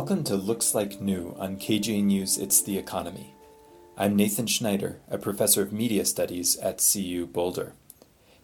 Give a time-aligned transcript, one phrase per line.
[0.00, 3.34] Welcome to Looks Like New on KGNU's It's the Economy.
[3.98, 7.74] I'm Nathan Schneider, a professor of media studies at CU Boulder.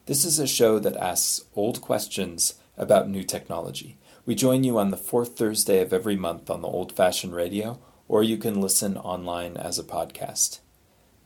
[0.05, 3.97] This is a show that asks old questions about new technology.
[4.27, 7.81] We join you on the fourth Thursday of every month on the old fashioned radio,
[8.07, 10.59] or you can listen online as a podcast.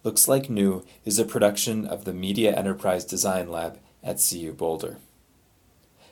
[0.05, 4.99] Looks Like New is a production of the Media Enterprise Design Lab at CU Boulder.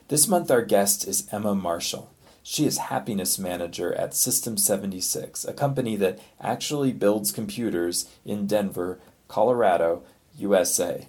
[0.09, 2.11] This month, our guest is Emma Marshall.
[2.51, 9.01] She is happiness manager at System 76, a company that actually builds computers in Denver,
[9.29, 10.03] Colorado,
[10.39, 11.09] USA.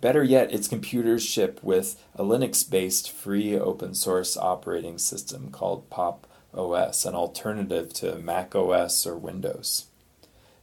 [0.00, 5.88] Better yet, its computers ship with a Linux based free open source operating system called
[5.90, 6.26] Pop!
[6.52, 9.86] OS, an alternative to Mac OS or Windows.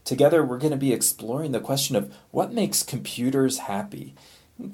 [0.03, 4.13] Together, we're going to be exploring the question of what makes computers happy.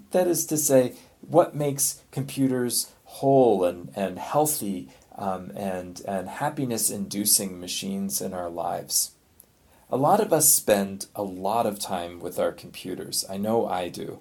[0.09, 6.89] That is to say, what makes computers whole and, and healthy um, and, and happiness
[6.89, 9.11] inducing machines in our lives.
[9.89, 13.25] A lot of us spend a lot of time with our computers.
[13.29, 14.19] I know I do.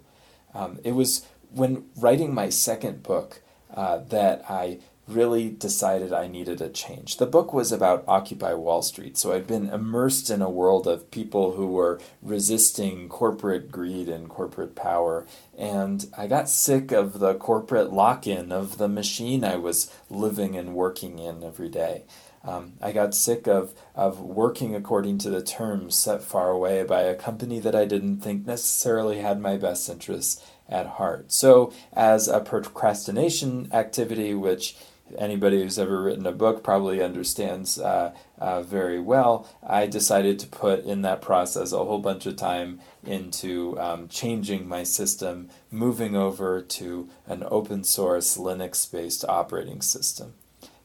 [0.55, 3.43] Um, it was when writing my second book
[3.75, 7.17] uh, that I really decided I needed a change.
[7.17, 11.11] The book was about Occupy Wall Street, so I'd been immersed in a world of
[11.11, 17.35] people who were resisting corporate greed and corporate power, and I got sick of the
[17.35, 22.05] corporate lock in of the machine I was living and working in every day.
[22.43, 27.03] Um, I got sick of, of working according to the terms set far away by
[27.03, 31.33] a company that I didn't think necessarily had my best interests at heart.
[31.33, 34.77] So, as a procrastination activity, which
[35.19, 40.47] anybody who's ever written a book probably understands uh, uh, very well, I decided to
[40.47, 46.17] put in that process a whole bunch of time into um, changing my system, moving
[46.17, 50.35] over to an open source Linux based operating system.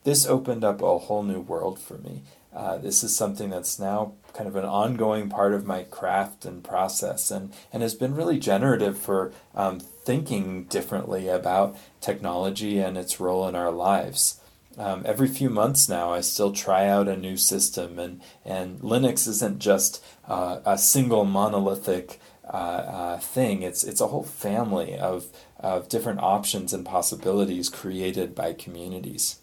[0.04, 2.24] This opened up a whole new world for me.
[2.54, 6.64] Uh, this is something that's now kind of an ongoing part of my craft and
[6.64, 13.20] process and, and has been really generative for um, thinking differently about technology and its
[13.20, 14.40] role in our lives.
[14.78, 19.28] Um, every few months now, I still try out a new system, and, and Linux
[19.28, 23.64] isn't just uh, a single monolithic uh, uh, thing.
[23.64, 25.28] It's it's a whole family of
[25.60, 29.42] of different options and possibilities created by communities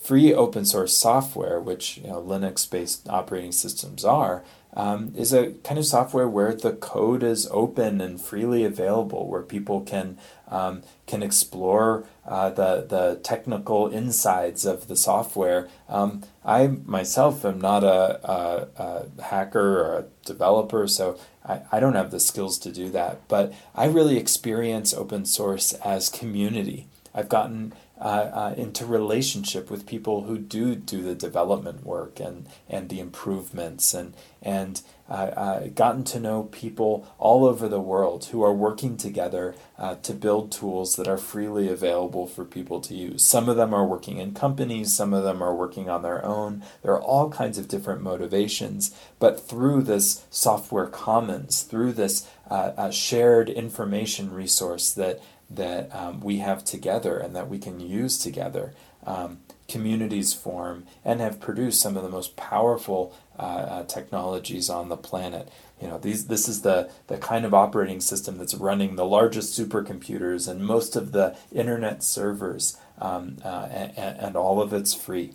[0.00, 4.42] free open source software, which you know, Linux based operating systems are,
[4.74, 9.42] um, is a kind of software where the code is open and freely available, where
[9.42, 15.68] people can um, can explore uh, the the technical insides of the software.
[15.88, 21.80] Um, I myself am not a, a, a, hacker or a developer, so I, I
[21.80, 23.26] don't have the skills to do that.
[23.28, 26.86] But I really experience open source as community.
[27.12, 32.48] I've gotten uh, uh, into relationship with people who do do the development work and,
[32.66, 34.80] and the improvements and and
[35.10, 39.96] uh, uh gotten to know people all over the world who are working together uh,
[39.96, 43.22] to build tools that are freely available for people to use.
[43.22, 46.62] Some of them are working in companies, some of them are working on their own.
[46.82, 52.90] There are all kinds of different motivations, but through this software commons, through this uh,
[52.90, 55.20] shared information resource that
[55.50, 58.72] that um, we have together and that we can use together.
[59.04, 59.38] Um,
[59.70, 64.96] communities form and have produced some of the most powerful uh, uh, technologies on the
[64.96, 65.48] planet.
[65.80, 69.58] You know, these this is the the kind of operating system that's running the largest
[69.58, 75.34] supercomputers and most of the internet servers, um, uh, and, and all of it's free.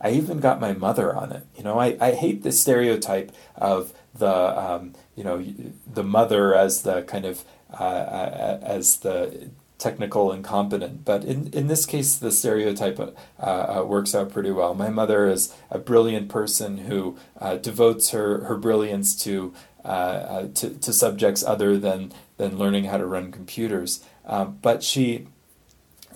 [0.00, 1.46] I even got my mother on it.
[1.56, 5.44] You know, I, I hate the stereotype of the um, you know
[5.86, 7.44] the mother as the kind of
[7.78, 11.04] uh, uh, as the technical incompetent.
[11.04, 13.10] But in, in this case, the stereotype uh,
[13.40, 14.74] uh, works out pretty well.
[14.74, 19.52] My mother is a brilliant person who uh, devotes her, her brilliance to,
[19.84, 24.04] to, to subjects other than than learning how to run computers.
[24.24, 25.28] Um, but she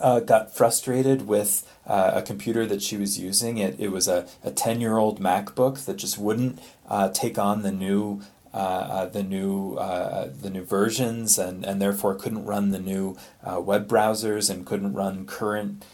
[0.00, 3.58] uh, got frustrated with uh, a computer that she was using.
[3.58, 7.62] It, it was a, a 10 year old MacBook that just wouldn't uh, take on
[7.62, 8.22] the new.
[8.56, 13.14] Uh, uh, the new uh, the new versions and, and therefore couldn't run the new
[13.58, 15.84] web browsers and couldn't run current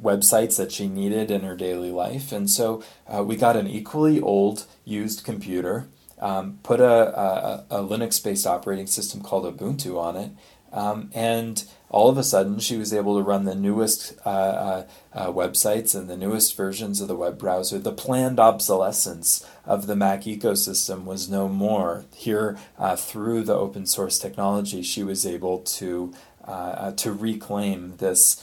[0.00, 2.30] websites that she needed in her daily life.
[2.30, 2.80] And so
[3.24, 5.88] we got an equally old used computer,
[6.20, 10.30] um, put a, a, a Linux based operating system called Ubuntu on it,
[10.72, 14.86] um, and all of a sudden, she was able to run the newest uh, uh,
[15.12, 17.78] uh, websites and the newest versions of the web browser.
[17.78, 22.06] The planned obsolescence of the Mac ecosystem was no more.
[22.14, 27.98] Here, uh, through the open source technology, she was able to uh, uh, to reclaim
[27.98, 28.42] this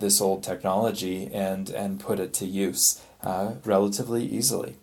[0.00, 3.00] this old technology and and put it to use
[3.64, 4.76] relatively easily.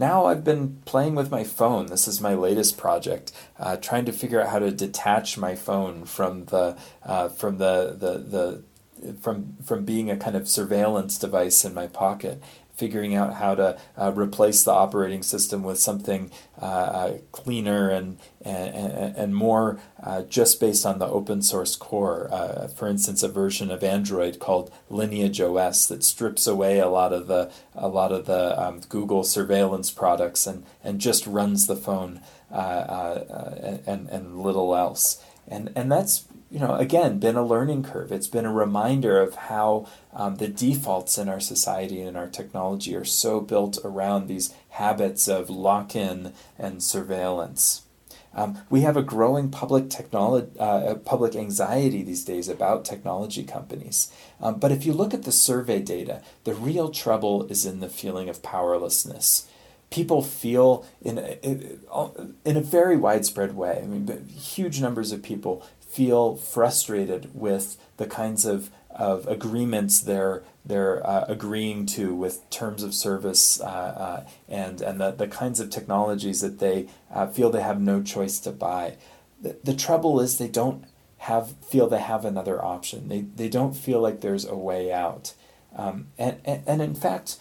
[0.00, 1.88] Now I've been playing with my phone.
[1.88, 6.06] This is my latest project, uh, trying to figure out how to detach my phone
[6.06, 8.64] from the uh, from the, the
[9.04, 12.42] the from from being a kind of surveillance device in my pocket
[12.80, 16.30] figuring out how to uh, replace the operating system with something
[16.62, 22.26] uh, uh, cleaner and, and, and more uh, just based on the open source core.
[22.32, 27.12] Uh, for instance, a version of Android called Lineage OS that strips away a lot
[27.12, 31.76] of the a lot of the um, Google surveillance products and, and just runs the
[31.76, 35.22] phone uh, and and little else.
[35.46, 38.10] And and that's you know, again, been a learning curve.
[38.10, 42.94] It's been a reminder of how um, the defaults in our society and our technology
[42.96, 47.82] are so built around these habits of lock in and surveillance.
[48.34, 54.12] Um, we have a growing public technology, uh, public anxiety these days about technology companies.
[54.40, 57.88] Um, but if you look at the survey data, the real trouble is in the
[57.88, 59.48] feeling of powerlessness
[59.90, 61.36] people feel in a,
[62.44, 63.80] in a very widespread way.
[63.82, 70.42] I mean, huge numbers of people feel frustrated with the kinds of, of agreements they're
[70.64, 75.58] they're uh, agreeing to with terms of service uh, uh, and and the, the kinds
[75.58, 78.96] of technologies that they uh, feel they have no choice to buy.
[79.40, 80.84] The, the trouble is they don't
[81.18, 83.08] have feel they have another option.
[83.08, 85.34] They they don't feel like there's a way out.
[85.74, 87.38] Um, and, and and in fact,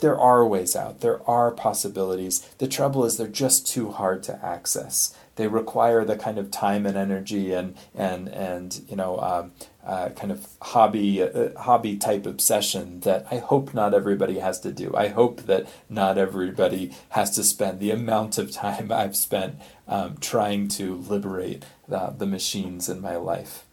[0.00, 1.00] there are ways out.
[1.00, 2.40] There are possibilities.
[2.58, 6.84] The trouble is they're just too hard to access they require the kind of time
[6.84, 9.52] and energy and and and you know um,
[9.86, 14.70] uh, kind of hobby uh, hobby type obsession that I hope not everybody has to
[14.70, 14.94] do.
[14.94, 19.54] I hope that not everybody has to spend the amount of time I've spent
[19.88, 23.64] um, trying to liberate the, the machines in my life.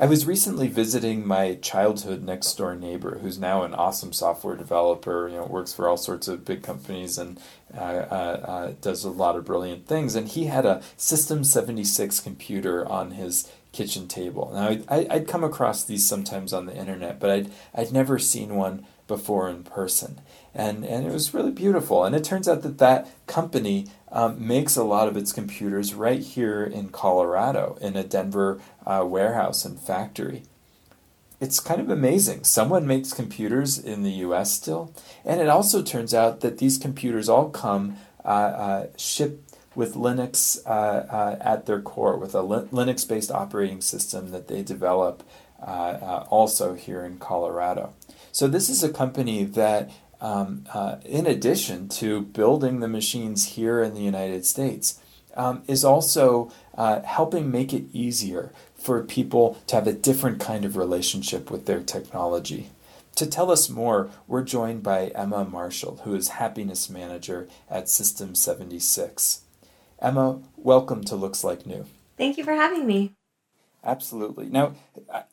[0.00, 5.28] I was recently visiting my childhood next door neighbor, who's now an awesome software developer.
[5.28, 7.40] You know, works for all sorts of big companies and
[7.76, 10.14] uh, uh, uh, does a lot of brilliant things.
[10.14, 14.52] And he had a System seventy six computer on his kitchen table.
[14.54, 18.54] Now, I'd, I'd come across these sometimes on the internet, but I'd I'd never seen
[18.54, 20.20] one before in person,
[20.54, 22.04] and and it was really beautiful.
[22.04, 26.20] And it turns out that that company um, makes a lot of its computers right
[26.20, 30.42] here in Colorado in a Denver uh, warehouse and factory.
[31.40, 32.42] It's kind of amazing.
[32.42, 34.92] Someone makes computers in the US still.
[35.24, 40.58] And it also turns out that these computers all come uh, uh, shipped with Linux
[40.66, 45.22] uh, uh, at their core, with a Linux based operating system that they develop
[45.62, 47.94] uh, also here in Colorado.
[48.32, 49.90] So, this is a company that
[50.20, 55.00] um, uh, in addition to building the machines here in the United States,
[55.36, 60.64] um, is also uh, helping make it easier for people to have a different kind
[60.64, 62.70] of relationship with their technology.
[63.16, 68.34] To tell us more, we're joined by Emma Marshall, who is Happiness Manager at System
[68.36, 69.42] 76.
[70.00, 71.86] Emma, welcome to Looks Like New.
[72.16, 73.16] Thank you for having me.
[73.84, 74.46] Absolutely.
[74.46, 74.74] Now,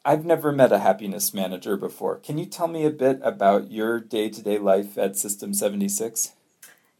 [0.03, 2.17] I've never met a happiness manager before.
[2.17, 6.31] Can you tell me a bit about your day to day life at System 76?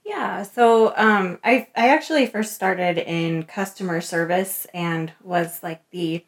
[0.06, 6.24] Yeah, so um, I, I actually first started in customer service and was like the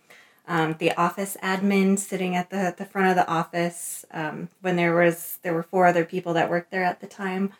[0.47, 4.95] um, the office admin sitting at the, the front of the office um, when there
[4.95, 7.51] was there were four other people that worked there at the time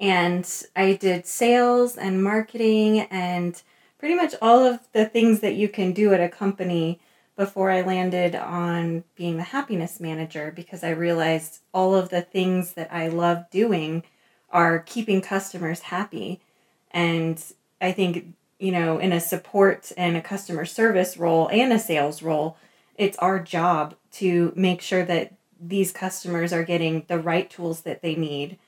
[0.00, 3.62] and i did sales and marketing and
[3.98, 6.98] pretty much all of the things that you can do at a company
[7.36, 12.74] before I landed on being the happiness manager because I realized all of the things
[12.74, 14.02] that I love doing
[14.50, 16.40] are keeping customers happy.
[16.90, 17.42] And
[17.80, 22.22] I think, you know, in a support and a customer service role and a sales
[22.22, 22.56] role,
[22.96, 28.02] it's our job to make sure that these customers are getting the right tools that
[28.02, 28.58] they need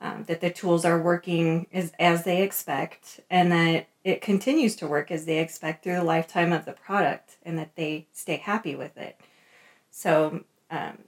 [0.00, 4.86] um, that the tools are working as, as they expect and that it continues to
[4.86, 8.74] work as they expect through the lifetime of the product and that they stay happy
[8.74, 9.18] with it.
[9.90, 10.98] So, um,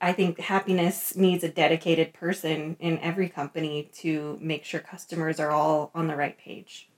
[0.00, 5.50] I think happiness needs a dedicated person in every company to make sure customers are
[5.50, 6.89] all on the right page.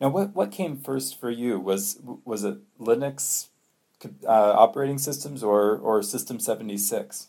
[0.00, 1.58] Now, what, what came first for you?
[1.58, 3.48] Was was it Linux
[4.24, 7.28] uh, operating systems or or System seventy six?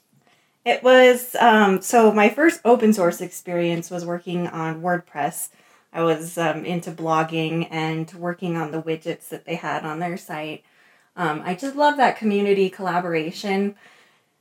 [0.65, 5.49] It was um, so my first open source experience was working on WordPress.
[5.91, 10.17] I was um, into blogging and working on the widgets that they had on their
[10.17, 10.63] site.
[11.15, 13.75] Um, I just love that community collaboration.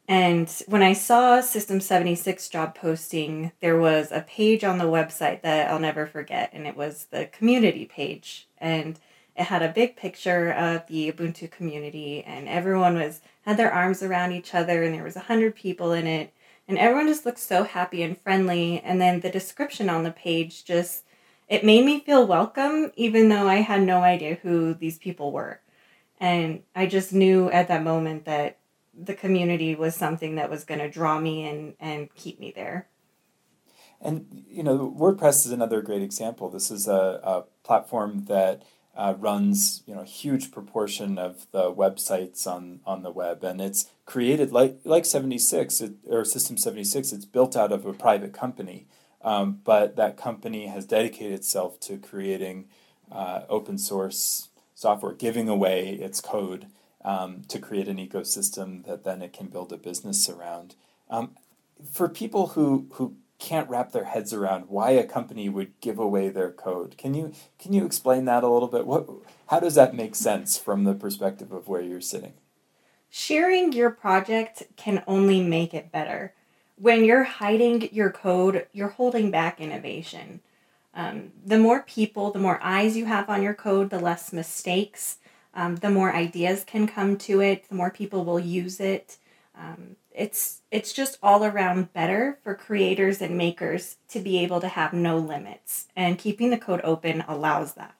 [0.08, 5.42] And when I saw System 76 job posting, there was a page on the website
[5.42, 8.48] that I'll never forget, and it was the community page.
[8.56, 8.98] And
[9.36, 14.02] it had a big picture of the Ubuntu community, and everyone was had their arms
[14.02, 16.32] around each other, and there was a hundred people in it,
[16.66, 18.80] and everyone just looked so happy and friendly.
[18.80, 21.04] And then the description on the page just
[21.48, 25.60] it made me feel welcome, even though I had no idea who these people were.
[26.18, 28.58] And I just knew at that moment that
[29.00, 32.88] the community was something that was going to draw me and, and keep me there.
[34.00, 36.48] And, you know, WordPress is another great example.
[36.48, 38.62] This is a, a platform that
[38.96, 43.42] uh, runs, you know, a huge proportion of the websites on, on the web.
[43.44, 48.32] And it's created like, like 76 or System 76, it's built out of a private
[48.32, 48.86] company.
[49.22, 52.66] Um, but that company has dedicated itself to creating
[53.10, 56.66] uh, open source software, giving away its code
[57.04, 60.74] um, to create an ecosystem that then it can build a business around.
[61.08, 61.36] Um,
[61.90, 66.28] for people who, who can't wrap their heads around why a company would give away
[66.28, 68.86] their code, can you can you explain that a little bit?
[68.86, 69.08] What
[69.46, 72.34] how does that make sense from the perspective of where you're sitting?
[73.10, 76.34] Sharing your project can only make it better.
[76.76, 80.40] When you're hiding your code, you're holding back innovation.
[80.94, 85.18] Um, the more people, the more eyes you have on your code, the less mistakes,
[85.58, 89.16] um, the more ideas can come to it, the more people will use it.
[89.58, 94.68] Um, it's it's just all around better for creators and makers to be able to
[94.68, 97.96] have no limits, and keeping the code open allows that.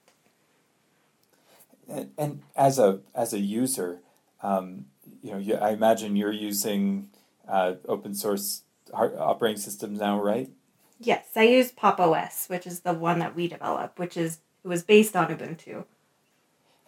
[1.89, 4.03] And, and as a as a user,
[4.41, 4.87] um,
[5.21, 7.11] you know, you, I imagine you're using
[7.49, 8.63] uh, open source
[8.95, 10.49] operating systems now, right?
[11.01, 14.69] Yes, I use Pop OS, which is the one that we develop, which is it
[14.69, 15.85] was based on Ubuntu.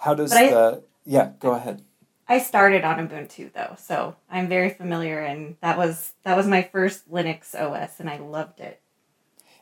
[0.01, 1.33] How does but the I, yeah?
[1.39, 1.83] Go ahead.
[2.27, 6.63] I started on Ubuntu though, so I'm very familiar, and that was that was my
[6.63, 8.81] first Linux OS, and I loved it.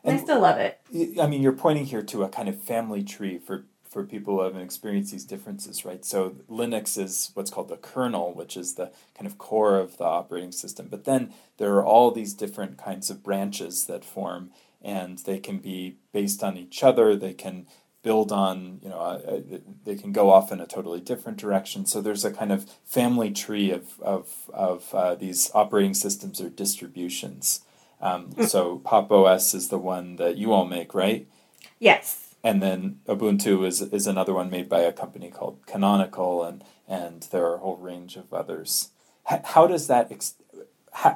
[0.04, 0.80] And, and I still love it.
[1.20, 4.42] I mean, you're pointing here to a kind of family tree for for people who
[4.42, 6.04] haven't experienced these differences, right?
[6.04, 10.04] So Linux is what's called the kernel, which is the kind of core of the
[10.04, 10.88] operating system.
[10.88, 14.50] But then there are all these different kinds of branches that form,
[14.82, 17.16] and they can be based on each other.
[17.16, 17.66] They can
[18.02, 19.40] build on, you know, uh,
[19.84, 21.84] they can go off in a totally different direction.
[21.86, 26.48] So there's a kind of family tree of of of uh, these operating systems or
[26.48, 27.62] distributions.
[28.00, 28.48] Um, mm.
[28.48, 31.26] so Pop OS is the one that you all make, right?
[31.80, 36.62] Yes and then Ubuntu is is another one made by a company called Canonical, and
[36.86, 38.90] and there are a whole range of others.
[39.30, 40.34] H- how does that, ex-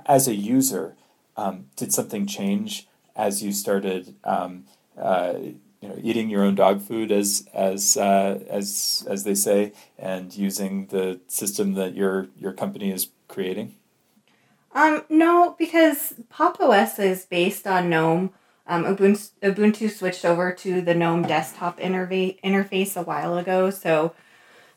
[0.06, 0.96] as a user,
[1.36, 2.86] um, did something change
[3.16, 4.64] as you started, um,
[4.98, 5.34] uh,
[5.82, 10.34] you know, eating your own dog food, as as uh, as as they say, and
[10.34, 13.74] using the system that your your company is creating?
[14.74, 18.32] Um, no, because Pop OS is based on GNOME
[18.66, 24.14] um, Ubuntu, Ubuntu switched over to the GNOME desktop interface interface a while ago, so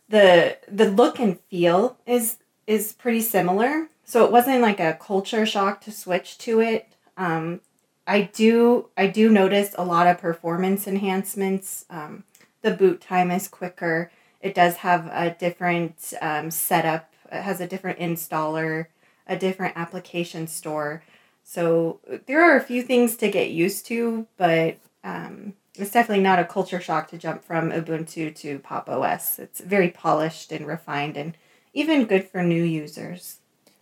[0.09, 3.88] the the look and feel is is pretty similar.
[4.03, 6.89] So it wasn't like a culture shock to switch to it.
[7.17, 7.62] Um,
[8.07, 11.85] I do I do notice a lot of performance enhancements.
[11.89, 12.24] Um,
[12.62, 14.12] the boot time is quicker.
[14.41, 17.12] It does have a different um, setup.
[17.31, 18.88] It has a different installer,
[19.27, 21.03] a different application store.
[21.43, 26.39] So there are a few things to get used to, but um, it's definitely not
[26.39, 29.39] a culture shock to jump from Ubuntu to Pop OS.
[29.39, 31.38] It's very polished and refined and
[31.74, 33.39] even good for new users.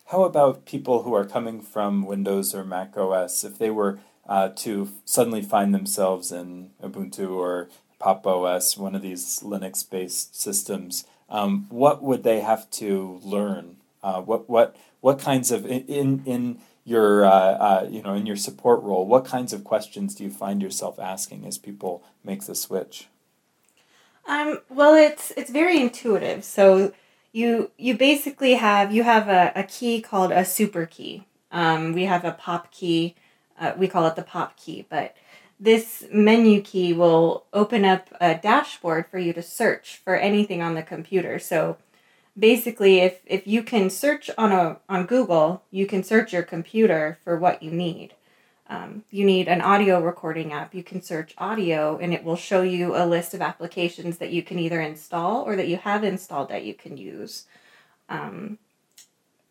[0.07, 3.43] How about people who are coming from Windows or Mac OS?
[3.43, 9.01] If they were uh, to suddenly find themselves in Ubuntu or Pop OS, one of
[9.01, 13.77] these Linux based systems, um, what would they have to learn?
[14.03, 18.35] Uh, what, what, what kinds of, in, in your uh, uh, you know in your
[18.35, 22.55] support role what kinds of questions do you find yourself asking as people make the
[22.55, 23.07] switch?
[24.27, 26.43] Um, well it's it's very intuitive.
[26.43, 26.93] So
[27.31, 31.25] you you basically have you have a, a key called a super key.
[31.51, 33.15] Um, we have a pop key
[33.59, 35.15] uh, we call it the pop key but
[35.59, 40.75] this menu key will open up a dashboard for you to search for anything on
[40.75, 41.77] the computer so
[42.37, 47.17] basically if if you can search on a on Google, you can search your computer
[47.23, 48.15] for what you need.
[48.69, 50.73] Um, you need an audio recording app.
[50.73, 54.41] You can search audio, and it will show you a list of applications that you
[54.41, 57.45] can either install or that you have installed that you can use.
[58.09, 58.57] Um,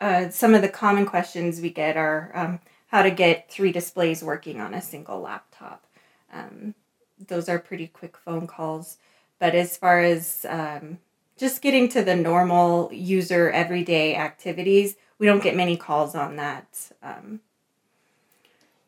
[0.00, 2.60] uh, some of the common questions we get are um,
[2.92, 5.86] how to get three displays working on a single laptop.
[6.30, 6.74] Um,
[7.18, 8.98] those are pretty quick phone calls.
[9.38, 10.98] But as far as um,
[11.38, 16.92] just getting to the normal user everyday activities, we don't get many calls on that.
[17.02, 17.40] Um,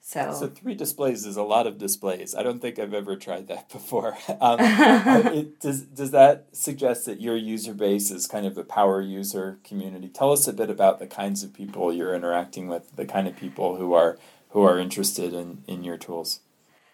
[0.06, 0.34] so.
[0.38, 2.34] so three displays is a lot of displays.
[2.34, 4.18] I don't think I've ever tried that before.
[4.38, 9.00] Um, it, does does that suggest that your user base is kind of a power
[9.00, 10.08] user community?
[10.08, 13.34] Tell us a bit about the kinds of people you're interacting with, the kind of
[13.34, 14.18] people who are
[14.50, 16.40] who are interested in, in your tools.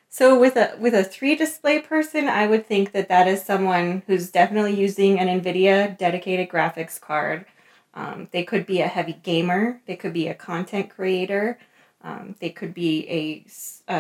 [0.09, 4.05] So with a with a three display person, I would think that that is someone
[4.07, 7.45] who's definitely using an NVIDIA dedicated graphics card.
[7.93, 9.81] Um, they could be a heavy gamer.
[9.87, 11.59] They could be a content creator.
[12.03, 13.45] Um, they could be a,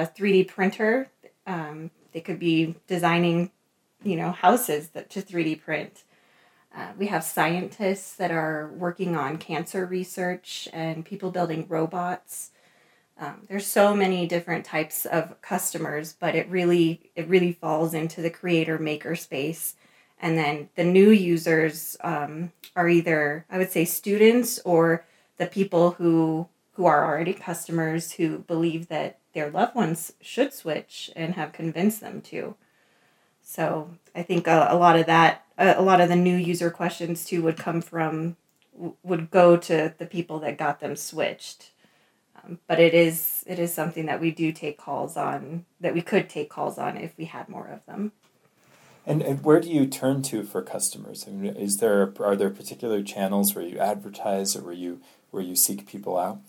[0.02, 1.08] a 3D printer.
[1.46, 3.50] Um, they could be designing,
[4.02, 6.04] you know, houses that to 3D print.
[6.74, 12.52] Uh, we have scientists that are working on cancer research and people building robots.
[13.18, 18.22] Um, there's so many different types of customers, but it really it really falls into
[18.22, 19.74] the creator maker space.
[20.22, 25.04] And then the new users um, are either I would say students or
[25.38, 26.48] the people who
[26.80, 32.00] who are already customers who believe that their loved ones should switch and have convinced
[32.00, 32.56] them to.
[33.42, 37.26] So I think a, a lot of that, a, lot of the new user questions
[37.26, 38.36] too would come from
[39.02, 41.70] would go to the people that got them switched
[42.42, 46.00] um, but it is it is something that we do take calls on that we
[46.00, 48.12] could take calls on if we had more of them.
[49.06, 51.26] And, and where do you turn to for customers?
[51.26, 55.42] I mean, is there are there particular channels where you advertise or where you where
[55.42, 56.40] you seek people out?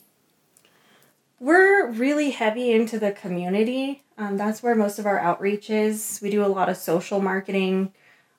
[1.41, 4.03] We're really heavy into the community.
[4.15, 6.19] Um, that's where most of our outreach is.
[6.21, 7.93] We do a lot of social marketing.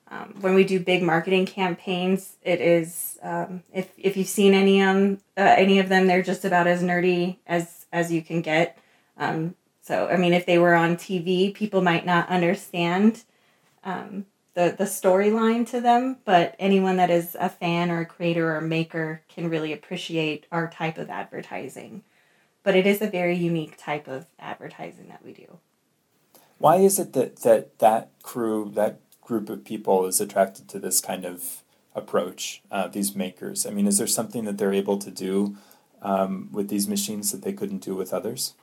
[0.09, 4.81] Um, when we do big marketing campaigns, it is um, if if you've seen any
[4.81, 8.77] um uh, any of them, they're just about as nerdy as as you can get.
[9.17, 13.25] Um, so I mean, if they were on TV, people might not understand
[13.83, 18.53] um, the the storyline to them, but anyone that is a fan or a creator
[18.53, 22.01] or a maker can really appreciate our type of advertising.
[22.63, 25.59] But it is a very unique type of advertising that we do.
[26.57, 31.01] Why is it that that that crew that group of people is attracted to this
[31.01, 31.63] kind of
[31.95, 33.65] approach, uh, these makers?
[33.65, 35.57] I mean, is there something that they're able to do
[36.01, 38.53] um, with these machines that they couldn't do with others?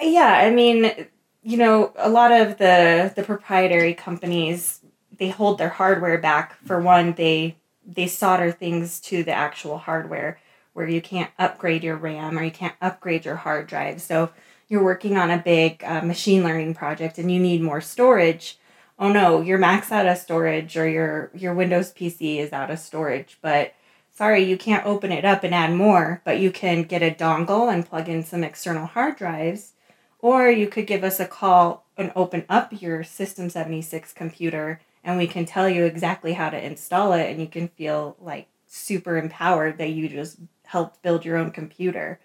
[0.00, 1.06] Yeah, I mean,
[1.42, 4.80] you know, a lot of the the proprietary companies
[5.18, 6.58] they hold their hardware back.
[6.64, 7.56] For one, they
[7.86, 10.38] they solder things to the actual hardware
[10.72, 14.00] where you can't upgrade your RAM or you can't upgrade your hard drive.
[14.00, 14.30] So
[14.68, 18.58] you're working on a big uh, machine learning project and you need more storage
[18.98, 22.78] oh no your mac's out of storage or your your windows pc is out of
[22.78, 23.74] storage but
[24.10, 27.70] sorry you can't open it up and add more but you can get a dongle
[27.70, 29.72] and plug in some external hard drives
[30.20, 35.18] or you could give us a call and open up your system 76 computer and
[35.18, 39.18] we can tell you exactly how to install it and you can feel like super
[39.18, 40.38] empowered that you just
[40.72, 42.18] helped build your own computer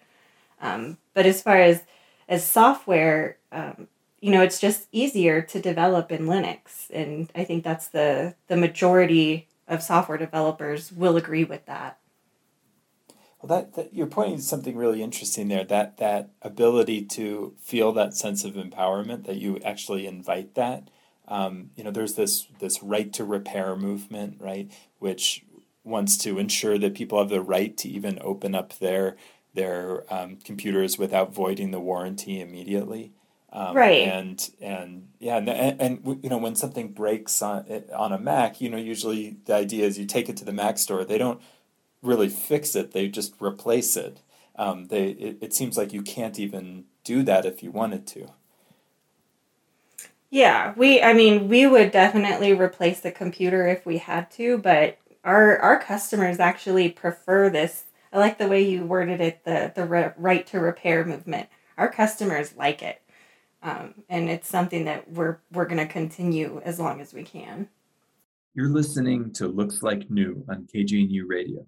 [0.62, 1.84] um, but as far as
[2.28, 3.88] as software, um,
[4.20, 8.58] you know, it's just easier to develop in Linux, and I think that's the the
[8.58, 12.00] majority of software developers will agree with that.
[13.42, 15.64] Well, that, that you're pointing to something really interesting there.
[15.64, 20.90] That that ability to feel that sense of empowerment, that you actually invite that.
[21.28, 25.44] Um, you know, there's this this right to repair movement, right, which
[25.88, 29.16] wants to ensure that people have the right to even open up their
[29.54, 33.12] their um, computers without voiding the warranty immediately.
[33.52, 34.08] Um, right.
[34.08, 38.70] And and yeah, and, and, you know when something breaks on on a Mac, you
[38.70, 41.04] know usually the idea is you take it to the Mac store.
[41.04, 41.42] They don't
[42.02, 44.22] really fix it; they just replace it.
[44.58, 48.28] Um, they it, it seems like you can't even do that if you wanted to.
[50.30, 51.02] Yeah, we.
[51.02, 55.80] I mean, we would definitely replace the computer if we had to, but our our
[55.80, 60.46] customers actually prefer this I like the way you worded it the the re- right
[60.48, 61.50] to repair movement.
[61.78, 63.02] Our customers like it,
[63.62, 67.68] um, and it's something that we're we're going to continue as long as we can.
[68.54, 71.66] You're listening to Looks Like New on KGNU Radio.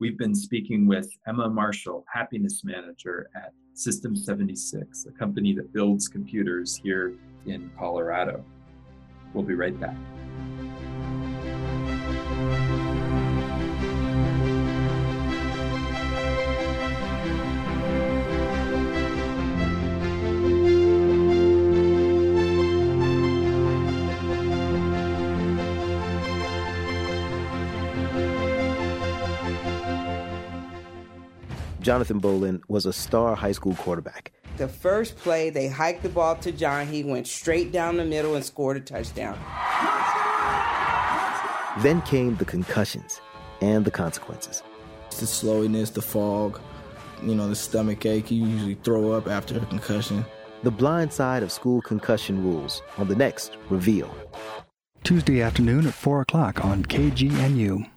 [0.00, 6.08] We've been speaking with Emma Marshall, Happiness Manager at System 76, a company that builds
[6.08, 7.14] computers here
[7.46, 8.44] in Colorado.
[9.32, 9.94] We'll be right back.
[31.82, 34.32] Jonathan Bolin was a star high school quarterback.
[34.56, 36.86] The first play, they hiked the ball to John.
[36.86, 39.38] He went straight down the middle and scored a touchdown.
[41.82, 43.20] Then came the concussions
[43.60, 44.62] and the consequences.
[45.10, 46.60] The slowiness, the fog,
[47.22, 48.30] you know, the stomach ache.
[48.30, 50.24] You usually throw up after a concussion.
[50.62, 54.14] The blind side of school concussion rules on the next Reveal.
[55.02, 57.88] Tuesday afternoon at 4 o'clock on KGNU.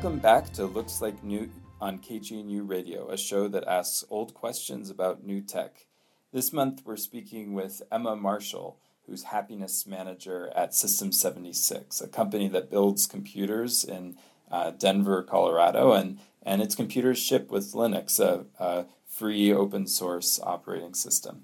[0.00, 4.90] Welcome back to Looks Like New on KGNU Radio, a show that asks old questions
[4.90, 5.88] about new tech.
[6.32, 12.46] This month we're speaking with Emma Marshall, who's happiness manager at System 76, a company
[12.46, 14.16] that builds computers in
[14.52, 20.38] uh, Denver, Colorado, and, and its computers ship with Linux, a, a free open source
[20.44, 21.42] operating system.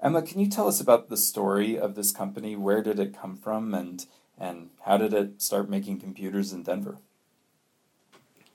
[0.00, 2.54] Emma, can you tell us about the story of this company?
[2.54, 4.06] Where did it come from, and,
[4.38, 6.98] and how did it start making computers in Denver?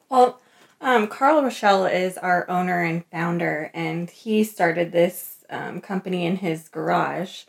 [0.10, 0.42] Well,
[0.82, 6.38] um, Carl Richell is our owner and founder, and he started this um, company in
[6.38, 7.44] his garage.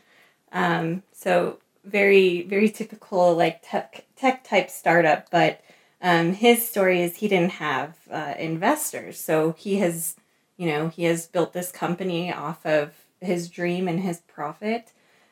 [0.51, 5.29] Um, so very, very typical like tech tech type startup.
[5.31, 5.61] But
[6.01, 10.15] um, his story is he didn't have uh, investors, so he has,
[10.57, 14.91] you know, he has built this company off of his dream and his profit,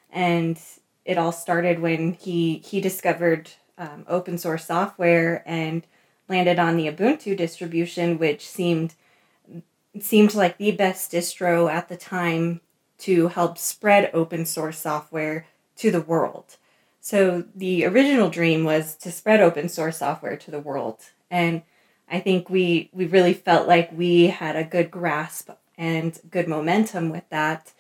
[0.10, 0.60] and
[1.06, 5.86] it all started when he he discovered um, open source software and
[6.30, 8.96] landed on the Ubuntu distribution, which seemed
[10.00, 12.62] seemed like the best distro at the time
[13.00, 16.58] to help spread open source software to the world.
[17.02, 21.00] So the original dream was to spread open source software to the world.
[21.32, 21.64] And
[22.10, 27.10] I think we we really felt like we had a good grasp and good momentum
[27.10, 27.72] with that.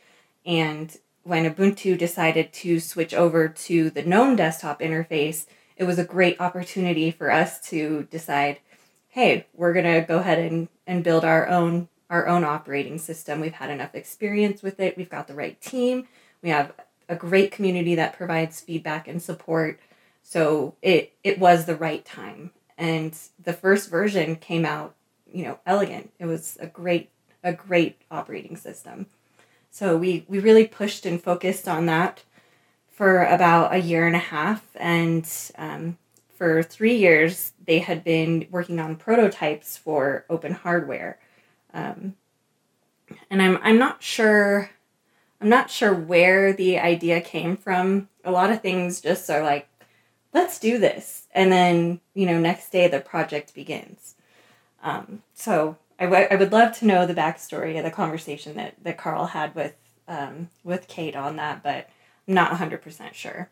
[0.45, 5.45] And when Ubuntu decided to switch over to the GNOME desktop interface,
[5.79, 8.59] it was a great opportunity for us to decide
[9.07, 13.39] hey we're to go ahead and, and build our own our own operating system.
[13.39, 14.97] We've had enough experience with it.
[14.97, 16.07] We've got the right team.
[16.41, 16.73] We have
[17.07, 19.79] a great community that provides feedback and support.
[20.23, 22.51] So it it was the right time.
[22.77, 24.95] And the first version came out
[25.31, 26.11] you know elegant.
[26.19, 27.09] It was a great
[27.43, 29.07] a great operating system.
[29.71, 32.23] So we we really pushed and focused on that
[32.99, 34.61] for about a year and a half.
[34.75, 35.25] And
[35.57, 35.97] um,
[36.37, 41.17] for three years, they had been working on prototypes for open hardware.
[41.73, 42.17] Um,
[43.29, 44.71] and I'm, I'm not sure.
[45.39, 48.09] I'm not sure where the idea came from.
[48.25, 49.69] A lot of things just are like,
[50.33, 51.27] let's do this.
[51.31, 54.15] And then, you know, next day the project begins.
[54.83, 58.75] Um, so I, w- I would love to know the backstory of the conversation that,
[58.83, 59.75] that Carl had with,
[60.09, 61.89] um, with Kate on that, but
[62.29, 63.49] not 100% sure.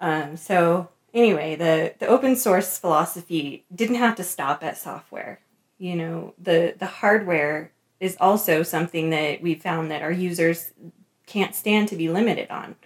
[0.00, 5.40] Um, so anyway, the, the open source philosophy didn't have to stop at software.
[5.78, 10.72] You know, the, the hardware is also something that we found that our users
[11.26, 12.76] can't stand to be limited on.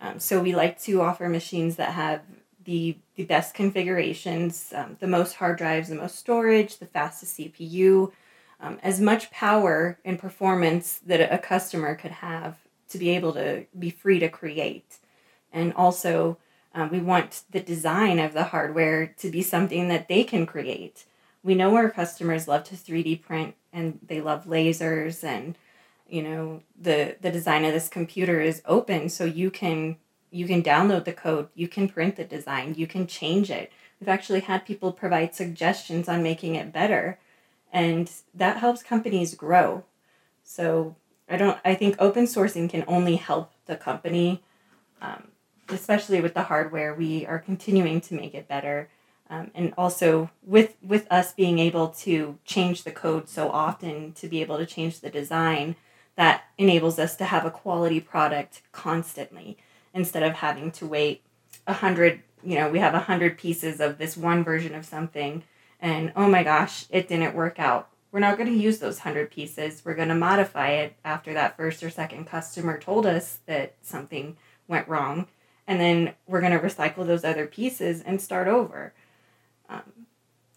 [0.00, 2.22] Um, so we like to offer machines that have
[2.64, 8.12] the, the best configurations, um, the most hard drives, the most storage, the fastest CPU,
[8.60, 12.56] um, as much power and performance that a customer could have
[12.88, 14.98] to be able to be free to create.
[15.52, 16.38] And also,
[16.74, 21.04] um, we want the design of the hardware to be something that they can create.
[21.42, 25.56] We know our customers love to 3D print and they love lasers and
[26.08, 29.96] you know the the design of this computer is open so you can
[30.30, 33.70] you can download the code you can print the design you can change it
[34.00, 37.18] we've actually had people provide suggestions on making it better
[37.72, 39.84] and that helps companies grow
[40.42, 40.96] so
[41.28, 41.58] I don't.
[41.64, 44.42] I think open sourcing can only help the company,
[45.00, 45.28] um,
[45.68, 46.94] especially with the hardware.
[46.94, 48.88] We are continuing to make it better,
[49.28, 54.28] um, and also with with us being able to change the code so often to
[54.28, 55.76] be able to change the design,
[56.16, 59.58] that enables us to have a quality product constantly
[59.92, 61.22] instead of having to wait
[61.66, 62.22] a hundred.
[62.42, 65.42] You know, we have a hundred pieces of this one version of something,
[65.80, 69.30] and oh my gosh, it didn't work out we're not going to use those 100
[69.30, 69.82] pieces.
[69.84, 74.36] We're going to modify it after that first or second customer told us that something
[74.66, 75.28] went wrong.
[75.66, 78.94] and then we're going to recycle those other pieces and start over.
[79.68, 80.06] Um,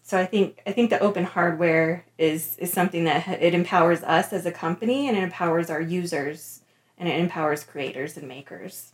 [0.02, 4.32] so I think I think the open hardware is is something that it empowers us
[4.32, 6.62] as a company and it empowers our users
[6.98, 8.92] and it empowers creators and makers.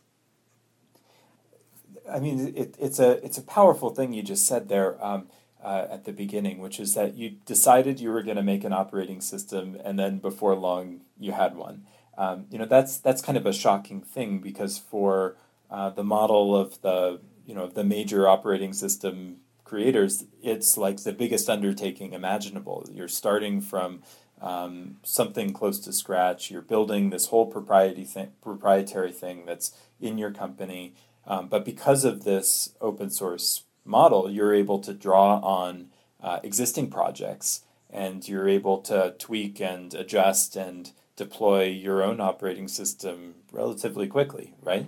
[2.10, 5.28] I mean, it, it's a it's a powerful thing you just said there um,
[5.62, 8.72] uh, at the beginning, which is that you decided you were going to make an
[8.72, 11.84] operating system, and then before long you had one.
[12.16, 15.36] Um, you know, that's that's kind of a shocking thing because for
[15.70, 21.12] uh, the model of the you know the major operating system creators, it's like the
[21.12, 22.88] biggest undertaking imaginable.
[22.92, 24.02] You're starting from
[24.40, 26.50] um, something close to scratch.
[26.50, 30.94] You're building this whole propriety thing, proprietary thing that's in your company.
[31.26, 35.88] Um, but because of this open source model, you're able to draw on
[36.22, 42.68] uh, existing projects and you're able to tweak and adjust and deploy your own operating
[42.68, 44.86] system relatively quickly, right?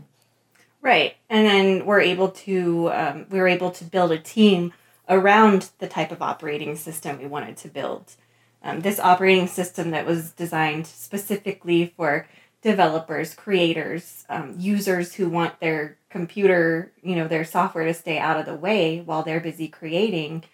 [0.82, 4.72] Right, and then we're able to um, we were able to build a team
[5.08, 8.14] around the type of operating system we wanted to build.
[8.62, 12.26] Um, this operating system that was designed specifically for
[12.62, 18.38] developers, creators, um, users who want their computer, you know, their software to stay out
[18.38, 20.44] of the way while they're busy creating,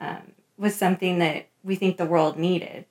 [0.00, 2.86] um, was something that we think the world needed.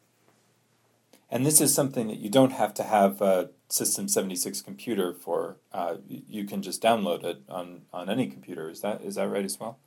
[1.31, 5.57] And this is something that you don't have to have a System 76 computer for.
[5.71, 8.67] Uh, you can just download it on, on any computer.
[8.67, 9.77] Is that is that right as well?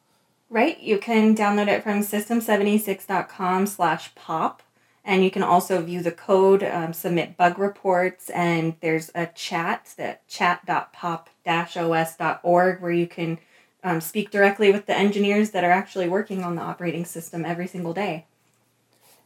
[0.48, 0.78] Right.
[0.78, 4.62] You can download it from system76.com slash pop.
[5.04, 9.92] And you can also view the code, um, submit bug reports, and there's a chat,
[9.96, 13.38] that chat.pop-os.org, where you can
[13.82, 17.66] um, speak directly with the engineers that are actually working on the operating system every
[17.66, 18.26] single day.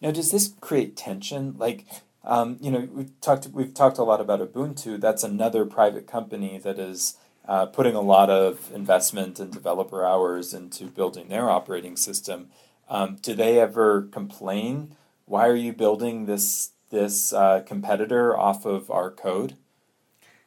[0.00, 1.56] Now, does this create tension?
[1.58, 1.84] Like,
[2.24, 5.00] um, you know, we've talked we've talked a lot about Ubuntu.
[5.00, 10.52] That's another private company that is uh, putting a lot of investment and developer hours
[10.52, 12.48] into building their operating system.
[12.88, 14.96] Um, do they ever complain?
[15.26, 19.54] Why are you building this this uh, competitor off of our code?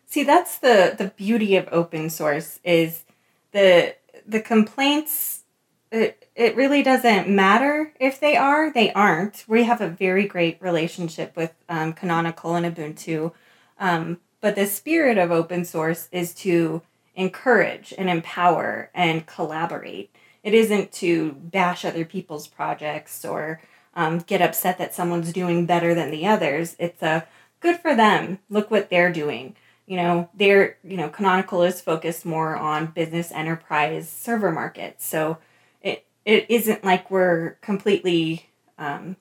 [0.07, 3.03] See, that's the the beauty of open source is
[3.51, 5.43] the the complaints
[5.91, 9.45] it, it really doesn't matter if they are, they aren't.
[9.47, 13.33] We have a very great relationship with um, Canonical and Ubuntu.
[13.79, 16.81] Um, but the spirit of open source is to
[17.15, 20.15] encourage and empower and collaborate.
[20.43, 23.59] It isn't to bash other people's projects or
[23.95, 26.75] um, get upset that someone's doing better than the others.
[26.79, 27.27] It's a
[27.59, 28.39] good for them.
[28.49, 29.55] Look what they're doing.
[29.85, 35.05] You know, they're, you know, Canonical is focused more on business enterprise server markets.
[35.05, 35.39] So
[35.81, 39.15] it, it isn't like we're completely um,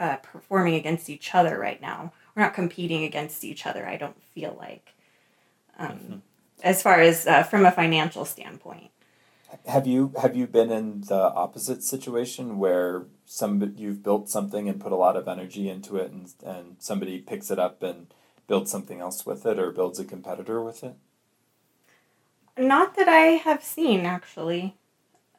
[0.00, 2.12] uh, performing against each other right now.
[2.34, 3.86] We're not competing against each other.
[3.86, 4.94] I don't feel like,
[5.78, 6.16] um, mm-hmm.
[6.62, 8.90] as far as uh, from a financial standpoint.
[9.66, 14.80] Have you have you been in the opposite situation where some you've built something and
[14.80, 18.08] put a lot of energy into it, and and somebody picks it up and
[18.48, 20.96] builds something else with it, or builds a competitor with it?
[22.58, 24.74] Not that I have seen, actually.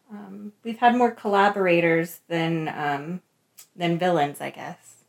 [0.10, 3.22] Um, we've had more collaborators than um,
[3.76, 5.04] than villains, I guess.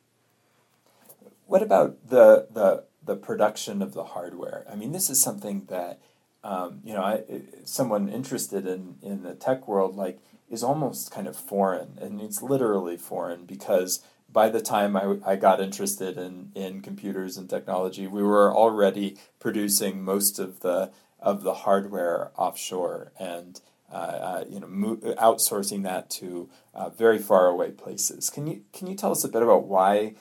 [1.47, 4.67] What about the the the production of the hardware?
[4.69, 6.01] I mean, this is something that
[6.43, 7.23] um, you know, I,
[7.65, 10.19] someone interested in in the tech world like
[10.53, 15.37] is almost kind of foreign, and it's literally foreign because by the time I, I
[15.37, 21.43] got interested in, in computers and technology, we were already producing most of the of
[21.43, 23.61] the hardware offshore and
[23.93, 28.31] uh, uh, you know, mo- outsourcing that to uh, very far away places.
[28.31, 30.15] Can you can you tell us a bit about why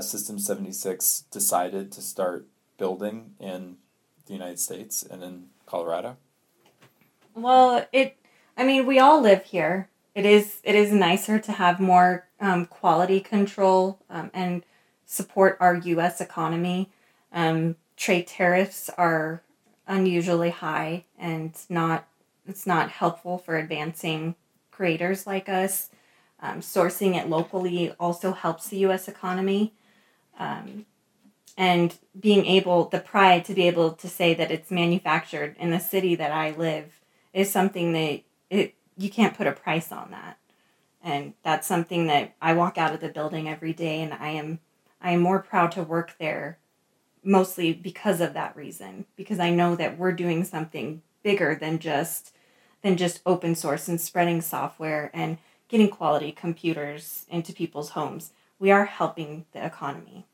[0.00, 2.46] System seventy six decided to start
[2.78, 3.78] building in
[4.26, 6.16] the United States and in Colorado?
[7.34, 8.16] Well, it.
[8.62, 9.88] I mean, we all live here.
[10.14, 10.60] It is.
[10.62, 14.62] It is nicer to have more um, quality control um, and
[15.04, 16.20] support our U.S.
[16.20, 16.88] economy.
[17.32, 19.42] Um, trade tariffs are
[19.88, 22.06] unusually high and not
[22.46, 24.36] it's not helpful for advancing
[24.70, 25.90] creators like us.
[26.38, 29.08] Um, sourcing it locally also helps the U.S.
[29.08, 29.72] economy.
[30.38, 30.86] Um,
[31.56, 35.80] and being able, the pride to be able to say that it's manufactured in the
[35.80, 37.00] city that I live
[37.32, 40.38] is something that it you can't put a price on that.
[41.02, 44.60] And that's something that I walk out of the building every day, and I am
[45.00, 46.58] I am more proud to work there,
[47.24, 52.32] mostly because of that reason, because I know that we're doing something bigger than just
[52.82, 55.38] than just open source and spreading software and
[55.68, 58.32] getting quality computers into people's homes.
[58.58, 60.26] We are helping the economy.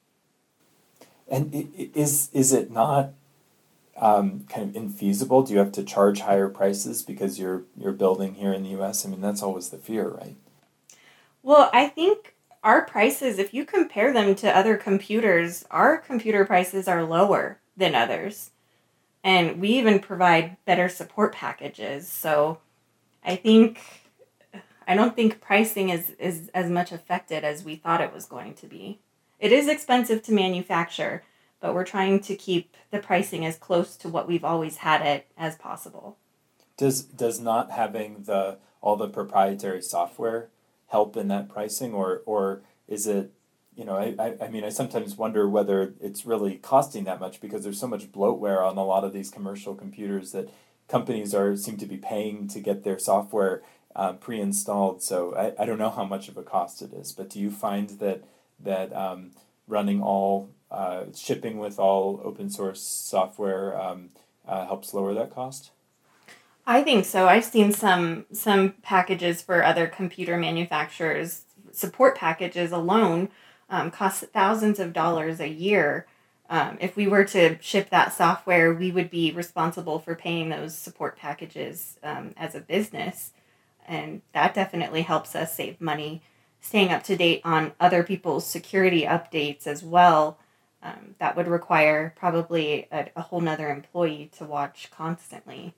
[1.30, 3.12] And is is it not
[4.00, 5.46] um, kind of infeasible?
[5.46, 9.04] Do you have to charge higher prices because you're you're building here in the U.S.?
[9.04, 10.36] I mean, that's always the fear, right?
[11.42, 16.88] Well, I think our prices, if you compare them to other computers, our computer prices
[16.88, 18.50] are lower than others.
[19.24, 22.08] And we even provide better support packages.
[22.08, 22.58] So
[23.24, 23.80] I think
[24.88, 28.54] I don't think pricing is, is as much affected as we thought it was going
[28.54, 29.00] to be.
[29.38, 31.22] It is expensive to manufacture,
[31.60, 35.26] but we're trying to keep the pricing as close to what we've always had it
[35.36, 36.16] as possible.
[36.76, 40.50] Does does not having the all the proprietary software
[40.88, 43.32] help in that pricing or or is it
[43.74, 47.64] you know I, I, mean I sometimes wonder whether it's really costing that much because
[47.64, 50.48] there's so much bloatware on a lot of these commercial computers that
[50.88, 53.62] companies are seem to be paying to get their software
[53.96, 57.30] um, pre-installed so I, I don't know how much of a cost it is but
[57.30, 58.24] do you find that
[58.60, 59.32] that um,
[59.66, 64.10] running all uh, shipping with all open source software um,
[64.46, 65.70] uh, helps lower that cost
[66.70, 67.26] I think so.
[67.26, 71.44] I've seen some some packages for other computer manufacturers.
[71.72, 73.30] Support packages alone
[73.70, 76.06] um, cost thousands of dollars a year.
[76.50, 80.76] Um, if we were to ship that software, we would be responsible for paying those
[80.76, 83.32] support packages um, as a business,
[83.86, 86.22] and that definitely helps us save money.
[86.60, 90.38] Staying up to date on other people's security updates as well.
[90.82, 95.74] Um, that would require probably a, a whole nother employee to watch constantly.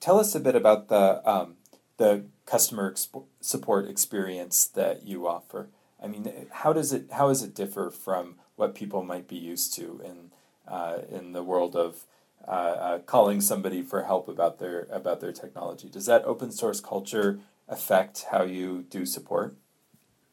[0.00, 1.56] Tell us a bit about the um,
[1.96, 5.68] the customer exp- support experience that you offer.
[6.02, 9.74] I mean, how does it how does it differ from what people might be used
[9.74, 10.30] to in
[10.68, 12.04] uh, in the world of
[12.46, 15.88] uh, uh, calling somebody for help about their about their technology?
[15.88, 19.56] Does that open source culture affect how you do support?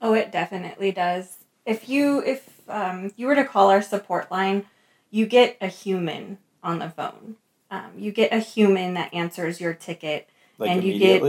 [0.01, 1.37] Oh, it definitely does.
[1.65, 4.65] If you if um, you were to call our support line,
[5.09, 7.35] you get a human on the phone
[7.71, 11.23] um, you get a human that answers your ticket, like and you get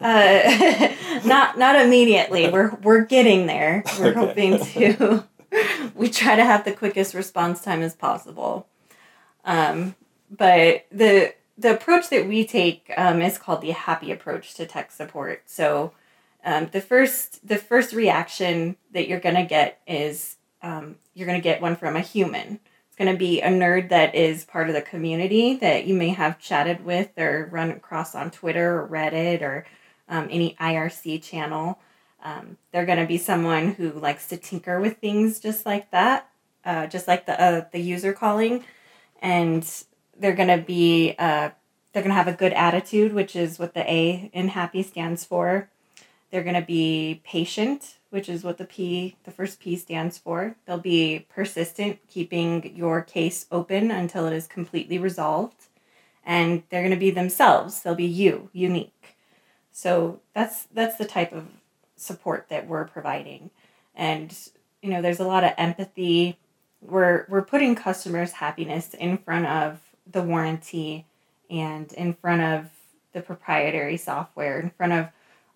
[0.00, 0.94] uh,
[1.26, 2.48] not not immediately.
[2.48, 3.84] We're we're getting there.
[4.00, 4.18] We're okay.
[4.18, 5.24] hoping to.
[5.94, 8.68] we try to have the quickest response time as possible.
[9.44, 9.94] Um,
[10.30, 14.90] but the the approach that we take um, is called the happy approach to tech
[14.90, 15.42] support.
[15.44, 15.92] So
[16.42, 21.60] um, the first the first reaction that you're gonna get is um, you're gonna get
[21.60, 24.82] one from a human It's going to be a nerd that is part of the
[24.82, 29.66] community that you may have chatted with or run across on Twitter or Reddit or
[30.08, 31.78] um, any IRC channel.
[32.22, 36.28] Um, they're going to be someone who likes to tinker with things just like that,
[36.64, 38.64] uh, just like the uh, the user calling,
[39.22, 39.66] and
[40.18, 41.50] they're going to be uh,
[41.92, 45.24] they're going to have a good attitude, which is what the A in happy stands
[45.24, 45.70] for.
[46.30, 50.56] They're going to be patient, which is what the P, the first P stands for.
[50.66, 55.68] They'll be persistent, keeping your case open until it is completely resolved.
[56.24, 57.80] And they're going to be themselves.
[57.80, 59.16] They'll be you, unique.
[59.72, 61.46] So that's that's the type of
[61.96, 63.50] support that we're providing.
[63.94, 64.36] And
[64.82, 66.38] you know, there's a lot of empathy.
[66.82, 71.06] We're we're putting customers' happiness in front of the warranty
[71.48, 72.70] and in front of
[73.12, 75.08] the proprietary software, in front of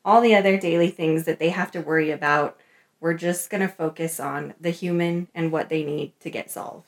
[0.05, 2.59] all the other daily things that they have to worry about.
[3.01, 6.87] We're just going to focus on the human and what they need to get solved.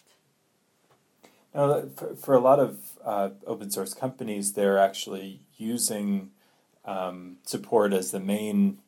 [1.54, 6.30] Now, for, for a lot of uh, open source companies, they're actually using
[6.84, 8.78] um, support as the main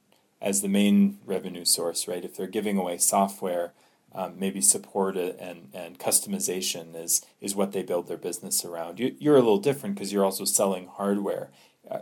[0.41, 2.25] as the main revenue source, right?
[2.25, 3.73] If they're giving away software,
[4.15, 8.99] um, maybe support and, and customization is is what they build their business around.
[9.01, 11.51] You, you're a little different because you're also selling hardware.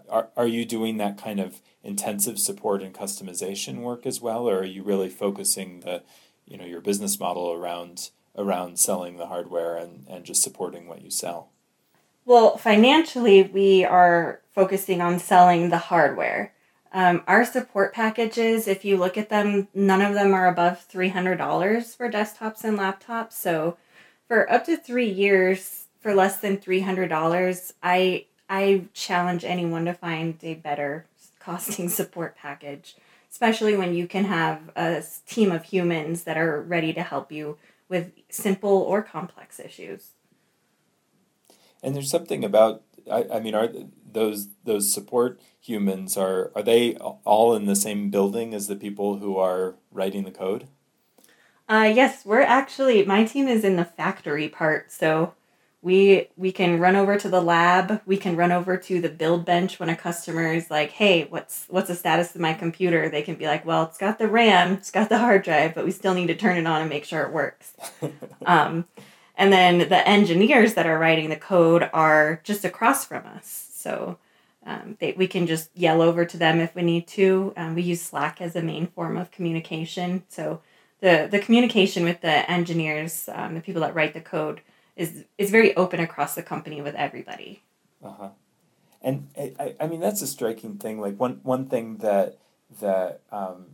[0.08, 4.58] Are, are you doing that kind of intensive support and customization work as well, or
[4.58, 6.02] are you really focusing the,
[6.46, 11.02] you know, your business model around around selling the hardware and, and just supporting what
[11.02, 11.48] you sell?
[12.24, 16.52] Well, financially, we are focusing on selling the hardware.
[16.92, 21.96] Um, our support packages, if you look at them, none of them are above $300
[21.96, 23.32] for desktops and laptops.
[23.32, 23.76] So
[24.26, 30.38] for up to three years, for less than $300, I, I challenge anyone to find
[30.42, 31.06] a better
[31.40, 32.96] costing support package,
[33.30, 37.58] especially when you can have a team of humans that are ready to help you
[37.88, 40.10] with simple or complex issues.
[41.82, 43.68] And there's something about I, I mean are
[44.10, 49.18] those those support humans are are they all in the same building as the people
[49.18, 50.68] who are writing the code?
[51.68, 55.34] Uh, yes, we're actually my team is in the factory part, so
[55.86, 59.44] we we can run over to the lab we can run over to the build
[59.44, 63.22] bench when a customer is like hey what's what's the status of my computer they
[63.22, 65.90] can be like well it's got the ram it's got the hard drive but we
[65.90, 67.74] still need to turn it on and make sure it works
[68.46, 68.84] um,
[69.36, 73.68] and then the engineers that are writing the code are just across from us.
[73.74, 74.18] So
[74.64, 77.52] um, they, we can just yell over to them if we need to.
[77.56, 80.24] Um, we use Slack as a main form of communication.
[80.28, 80.62] So
[81.00, 84.62] the, the communication with the engineers, um, the people that write the code,
[84.96, 87.62] is, is very open across the company with everybody.
[88.02, 88.30] Uh-huh.
[89.02, 91.00] And I, I mean that's a striking thing.
[91.00, 92.38] Like one one thing that
[92.80, 93.66] that um,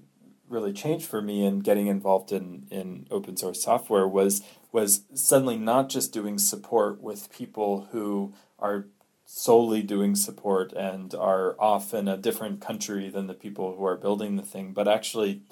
[0.49, 4.43] really changed for me in getting involved in, in open source software was
[4.73, 8.87] was suddenly not just doing support with people who are
[9.25, 13.97] solely doing support and are off in a different country than the people who are
[13.97, 15.43] building the thing, but actually,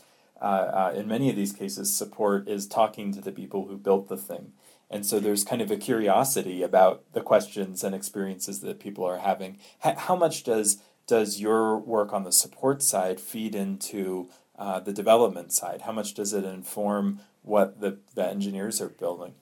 [0.40, 4.08] uh, uh, in many of these cases, support is talking to the people who built
[4.08, 4.52] the thing.
[4.90, 9.18] And so there's kind of a curiosity about the questions and experiences that people are
[9.18, 9.58] having.
[9.78, 15.52] How much does does your work on the support side feed into uh, the development
[15.52, 15.82] side?
[15.82, 19.34] How much does it inform what the, the engineers are building?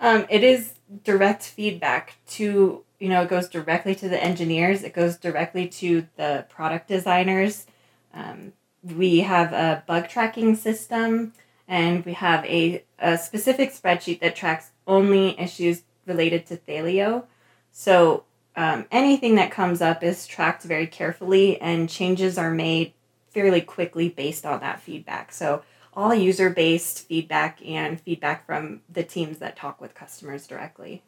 [0.00, 0.74] Um, it is
[1.04, 6.08] direct feedback to, you know, it goes directly to the engineers, it goes directly to
[6.16, 7.66] the product designers.
[8.12, 8.52] Um,
[8.82, 11.32] we have a bug tracking system
[11.68, 17.24] and we have a, a specific spreadsheet that tracks only issues related to Thelio.
[17.70, 18.24] So
[18.56, 22.94] um, anything that comes up is tracked very carefully and changes are made
[23.30, 25.30] fairly quickly based on that feedback.
[25.32, 25.62] So
[25.92, 31.02] all user based feedback and feedback from the teams that talk with customers directly.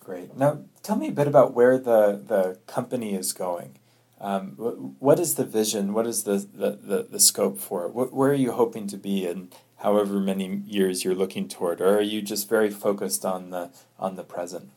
[0.00, 0.36] Great.
[0.36, 3.78] Now, tell me a bit about where the, the company is going.
[4.24, 5.92] Um, what is the vision?
[5.92, 7.92] What is the, the, the, the scope for it?
[7.92, 11.82] What, where are you hoping to be in however many years you're looking toward?
[11.82, 14.70] Or are you just very focused on the, on the present?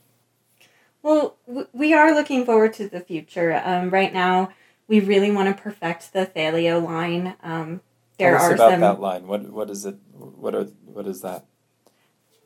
[1.01, 1.37] Well,
[1.71, 3.61] we are looking forward to the future.
[3.63, 4.51] Um, right now,
[4.89, 7.35] we really want to perfect the Thelio line.
[7.41, 7.79] Um,
[8.17, 9.27] there Tell us are about some, that line.
[9.27, 9.95] What what is it?
[10.13, 11.45] What are what is that?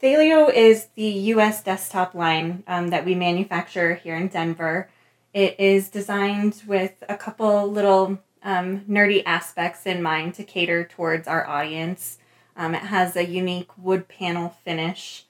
[0.04, 1.64] Thelio is the U.S.
[1.64, 4.89] desktop line um, that we manufacture here in Denver.
[5.34, 11.28] It is designed with a couple little um, nerdy aspects in mind to cater towards
[11.28, 12.18] our audience.
[12.56, 15.26] Um, it has a unique wood panel finish,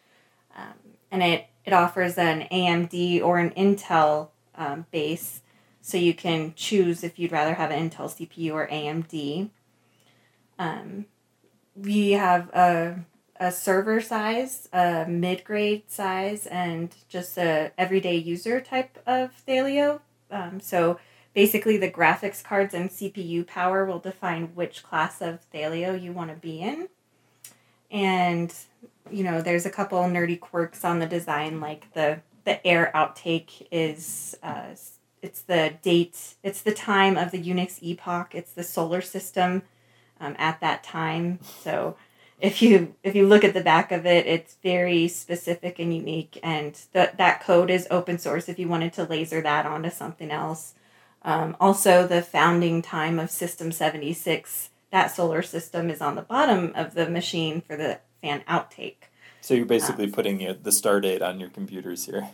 [0.55, 0.73] um,
[1.11, 5.41] and it it offers an AMD or an Intel um, base,
[5.81, 9.49] so you can choose if you'd rather have an Intel CPU or AMD.
[10.57, 11.05] Um,
[11.75, 12.99] we have a,
[13.41, 20.01] a server size, a mid grade size, and just a everyday user type of Thelio.
[20.29, 20.99] Um, so
[21.33, 26.29] basically, the graphics cards and CPU power will define which class of Thelio you want
[26.29, 26.87] to be in.
[27.89, 28.53] And
[29.09, 33.65] you know, there's a couple nerdy quirks on the design, like the the air outtake
[33.71, 34.75] is uh,
[35.23, 39.63] it's the date, it's the time of the Unix epoch, it's the solar system
[40.19, 41.39] um, at that time.
[41.63, 41.95] So
[42.41, 46.39] if you if you look at the back of it, it's very specific and unique,
[46.41, 48.49] and that that code is open source.
[48.49, 50.73] If you wanted to laser that onto something else,
[51.21, 56.21] um, also the founding time of System seventy six, that solar system is on the
[56.23, 59.07] bottom of the machine for the fan outtake.
[59.41, 62.29] So you're basically um, putting the start date on your computers here.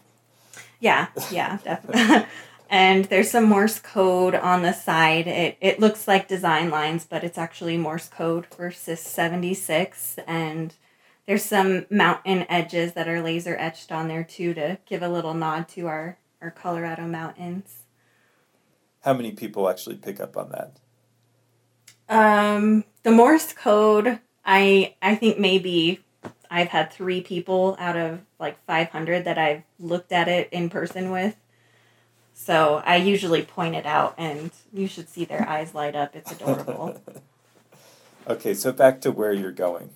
[0.80, 2.28] Yeah, yeah, definitely.
[2.70, 5.28] and there's some Morse code on the side.
[5.28, 10.20] It, it looks like design lines, but it's actually Morse code for SYS 76.
[10.28, 10.74] And
[11.26, 15.34] there's some mountain edges that are laser etched on there too to give a little
[15.34, 17.84] nod to our, our Colorado mountains.
[19.02, 20.78] How many people actually pick up on that?
[22.10, 26.04] Um, the Morse code, I I think maybe
[26.50, 31.12] I've had three people out of like 500 that I've looked at it in person
[31.12, 31.36] with.
[32.40, 36.16] So I usually point it out, and you should see their eyes light up.
[36.16, 37.02] It's adorable.
[38.30, 39.90] okay, so back to where you're going.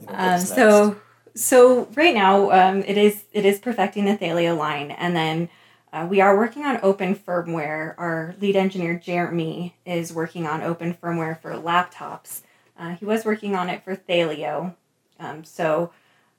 [0.00, 0.96] You know, um, so
[1.36, 5.48] so right now um, it is it is perfecting the Thelio line, and then
[5.92, 7.94] uh, we are working on open firmware.
[7.98, 12.42] Our lead engineer Jeremy is working on open firmware for laptops.
[12.76, 14.74] Uh, he was working on it for Thelio,
[15.20, 15.92] um, so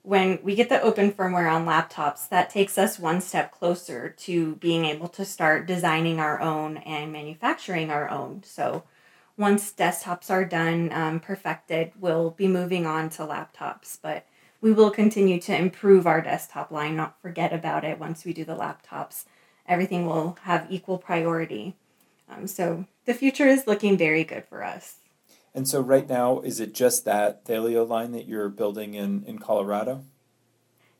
[0.06, 4.54] when we get the open firmware on laptops, that takes us one step closer to
[4.56, 8.40] being able to start designing our own and manufacturing our own.
[8.44, 8.84] So
[9.36, 13.98] once desktops are done, um, perfected, we'll be moving on to laptops.
[14.00, 14.24] But
[14.60, 18.44] we will continue to improve our desktop line, not forget about it once we do
[18.44, 19.24] the laptops.
[19.66, 21.74] Everything will have equal priority.
[22.28, 24.98] Um, so the future is looking very good for us.
[25.56, 29.38] And so right now, is it just that Thelio line that you're building in, in
[29.38, 30.04] Colorado?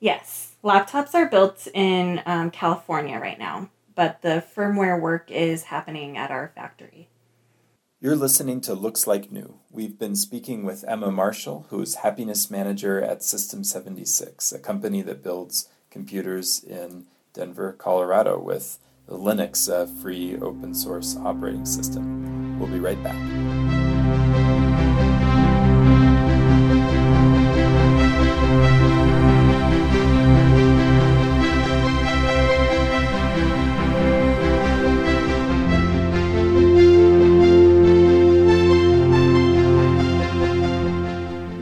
[0.00, 0.54] Yes.
[0.64, 6.30] Laptops are built in um, California right now, but the firmware work is happening at
[6.30, 7.10] our factory.
[8.00, 9.58] You're listening to Looks Like New.
[9.70, 15.02] We've been speaking with Emma Marshall, who is happiness manager at System 76, a company
[15.02, 17.04] that builds computers in
[17.34, 22.58] Denver, Colorado, with the Linux, a free open source operating system.
[22.58, 23.85] We'll be right back.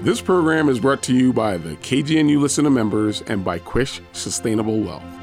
[0.05, 4.79] This program is brought to you by the KGNU Listener members and by Quish Sustainable
[4.79, 5.14] Wealth.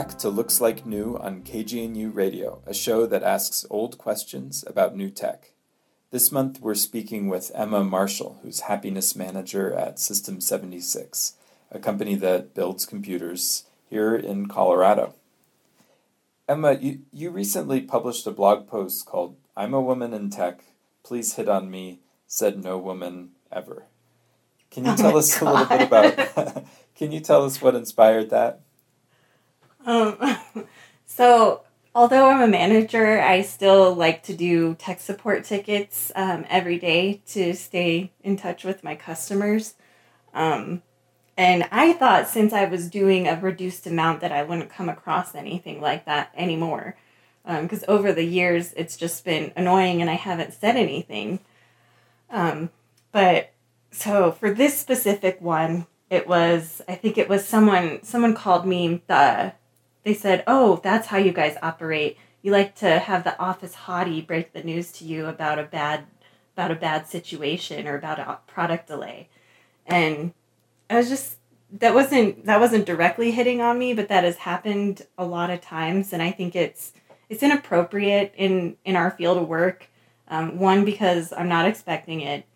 [0.00, 4.96] Back to Looks Like New on KGNU Radio, a show that asks old questions about
[4.96, 5.52] new tech.
[6.10, 11.34] This month we're speaking with Emma Marshall, who's happiness manager at System 76,
[11.70, 15.16] a company that builds computers here in Colorado.
[16.48, 20.64] Emma, you, you recently published a blog post called I'm a Woman in Tech,
[21.02, 23.84] Please Hit on Me, Said No Woman Ever.
[24.70, 28.30] Can you Oh tell us a little bit about can you tell us what inspired
[28.30, 28.62] that?
[29.84, 30.16] Um,
[31.06, 31.62] so,
[31.94, 37.22] although I'm a manager, I still like to do tech support tickets um, every day
[37.28, 39.74] to stay in touch with my customers.
[40.34, 40.82] Um,
[41.36, 45.34] and I thought since I was doing a reduced amount that I wouldn't come across
[45.34, 46.96] anything like that anymore.
[47.46, 51.40] Because over the years, it's just been annoying and I haven't said anything.
[52.28, 52.70] Um,
[53.10, 53.52] but
[53.90, 59.02] so for this specific one, it was I think it was someone someone called me
[59.06, 59.52] the
[60.04, 62.16] they said, "Oh, that's how you guys operate.
[62.42, 66.06] You like to have the office hottie break the news to you about a bad
[66.56, 69.28] about a bad situation or about a product delay."
[69.86, 70.32] And
[70.88, 71.36] I was just
[71.72, 75.60] that wasn't that wasn't directly hitting on me, but that has happened a lot of
[75.60, 76.92] times, and I think it's
[77.28, 79.86] it's inappropriate in in our field of work.
[80.28, 82.46] Um, one because I'm not expecting it.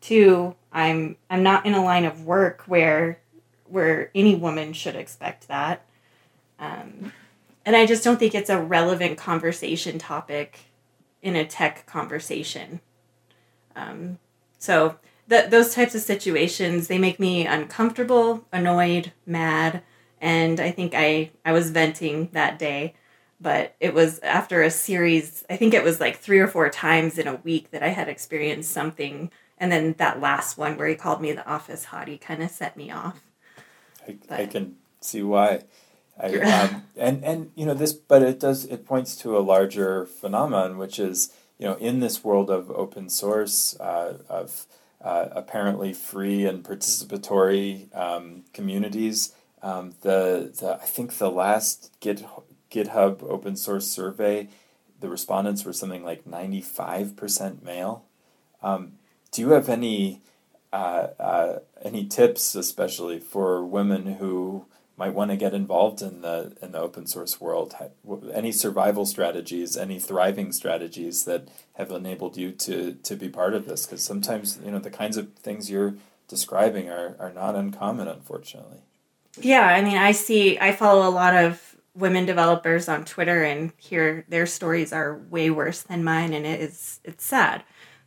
[0.00, 3.20] Two, I'm I'm not in a line of work where
[3.68, 5.84] where any woman should expect that.
[6.58, 7.12] Um,
[7.64, 10.60] and I just don't think it's a relevant conversation topic
[11.22, 12.80] in a tech conversation.
[13.74, 14.18] Um,
[14.58, 14.96] so
[15.28, 19.82] th- those types of situations they make me uncomfortable, annoyed, mad,
[20.20, 22.94] and I think I I was venting that day.
[23.38, 25.44] But it was after a series.
[25.50, 28.08] I think it was like three or four times in a week that I had
[28.08, 32.42] experienced something, and then that last one where he called me the office hottie kind
[32.42, 33.20] of set me off.
[34.08, 35.64] I, I can see why.
[36.18, 40.06] I, um, and and you know this, but it does it points to a larger
[40.06, 44.66] phenomenon, which is you know in this world of open source, uh, of
[45.02, 49.32] uh, apparently free and participatory um, communities.
[49.62, 52.24] Um, the the I think the last Git
[52.70, 54.48] GitHub open source survey,
[55.00, 58.04] the respondents were something like ninety five percent male.
[58.62, 58.92] Um,
[59.32, 60.22] do you have any
[60.72, 66.56] uh, uh, any tips, especially for women who might want to get involved in the
[66.62, 67.74] in the open source world?
[68.32, 73.66] Any survival strategies, any thriving strategies that have enabled you to to be part of
[73.66, 73.86] this?
[73.86, 75.96] Because sometimes you know the kinds of things you're
[76.28, 78.78] describing are, are not uncommon, unfortunately.
[79.40, 83.72] Yeah, I mean, I see, I follow a lot of women developers on Twitter, and
[83.76, 87.62] here their stories are way worse than mine, and it is it's sad.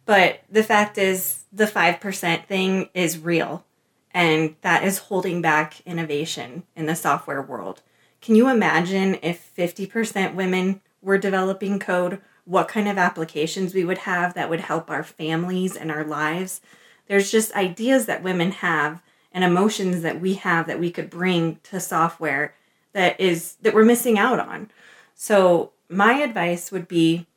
[0.05, 3.65] But the fact is, the five percent thing is real,
[4.11, 7.81] and that is holding back innovation in the software world.
[8.21, 12.21] Can you imagine if fifty percent women were developing code?
[12.45, 16.61] What kind of applications we would have that would help our families and our lives?
[17.07, 19.01] There's just ideas that women have
[19.31, 22.55] and emotions that we have that we could bring to software
[22.93, 24.71] that is that we're missing out on.
[25.13, 27.27] So my advice would be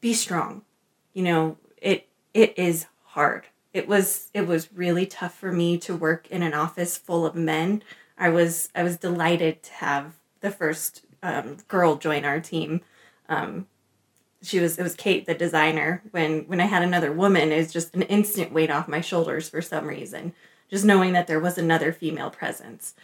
[0.00, 0.62] be strong.
[1.14, 3.46] You know, it it is hard.
[3.76, 7.34] It was it was really tough for me to work in an office full of
[7.34, 7.82] men.
[8.16, 12.80] I was I was delighted to have the first um, girl join our team.
[13.28, 13.66] Um,
[14.42, 16.02] she was it was Kate the designer.
[16.10, 19.48] When when I had another woman, it was just an instant weight off my shoulders
[19.48, 20.32] for some reason
[20.70, 22.94] just knowing that there was another female presence.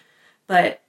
[0.47, 0.81] But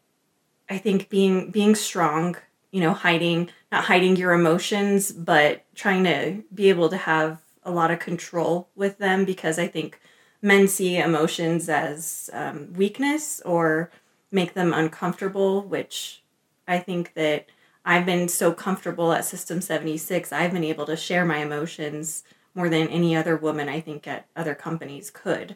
[0.70, 2.38] I think being being strong,
[2.72, 7.72] you know, hiding not hiding your emotions, but trying to be able to have a
[7.72, 10.00] lot of control with them because I think
[10.42, 13.92] men see emotions as um, weakness or
[14.32, 16.24] make them uncomfortable, which
[16.68, 17.48] I think that
[17.86, 22.24] I've been so comfortable at System 76, I've been able to share my emotions
[22.56, 25.56] more than any other woman I think at other companies could.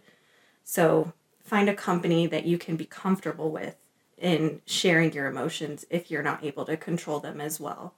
[0.64, 3.76] So find a company that you can be comfortable with
[4.18, 7.94] in sharing your emotions if you're not able to control them as well.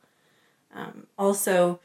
[0.73, 1.79] Um, also,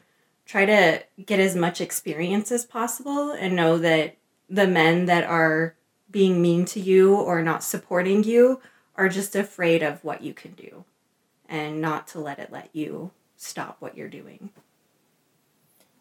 [0.45, 4.17] try to get as much experience as possible and know that
[4.49, 5.75] the men that are
[6.11, 8.61] being mean to you or not supporting you
[8.95, 10.85] are just afraid of what you can do
[11.49, 14.49] and not to let it let you stop what you're doing.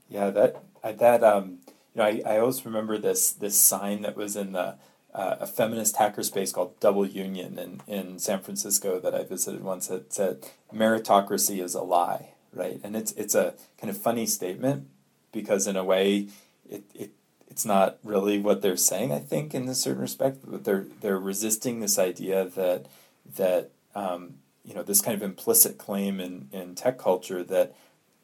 [0.08, 1.58] Yeah, that that um,
[1.94, 4.76] you know, I, I always remember this this sign that was in the
[5.14, 9.86] uh, a feminist hackerspace called Double Union in, in San Francisco that I visited once.
[9.86, 12.80] that said meritocracy is a lie, right?
[12.82, 14.88] And it's it's a kind of funny statement
[15.32, 16.28] because in a way,
[16.68, 17.10] it, it
[17.48, 19.12] it's not really what they're saying.
[19.12, 22.86] I think in a certain respect, but they're they're resisting this idea that
[23.36, 24.34] that um,
[24.64, 27.74] you know this kind of implicit claim in in tech culture that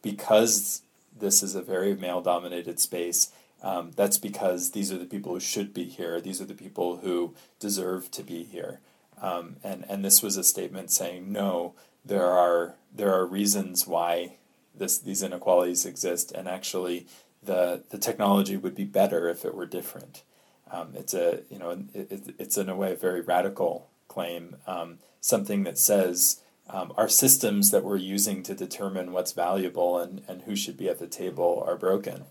[0.03, 0.83] because
[1.17, 3.31] this is a very male dominated space
[3.63, 6.21] um, that's because these are the people who should be here.
[6.21, 8.81] These are the people who deserve to be here.
[9.21, 11.75] Um, and and this was a statement saying no.
[12.05, 14.37] There are there are reasons why
[14.75, 17.07] this these inequalities exist, and actually
[17.43, 20.23] the the technology would be better if it were different.
[20.71, 24.99] Um, it's a you know it, it's in a way a very radical claim, um,
[25.21, 30.43] something that says um, our systems that we're using to determine what's valuable and, and
[30.43, 32.25] who should be at the table are broken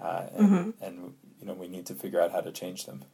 [0.00, 0.84] uh, and, mm-hmm.
[0.84, 3.04] and you know we need to figure out how to change them.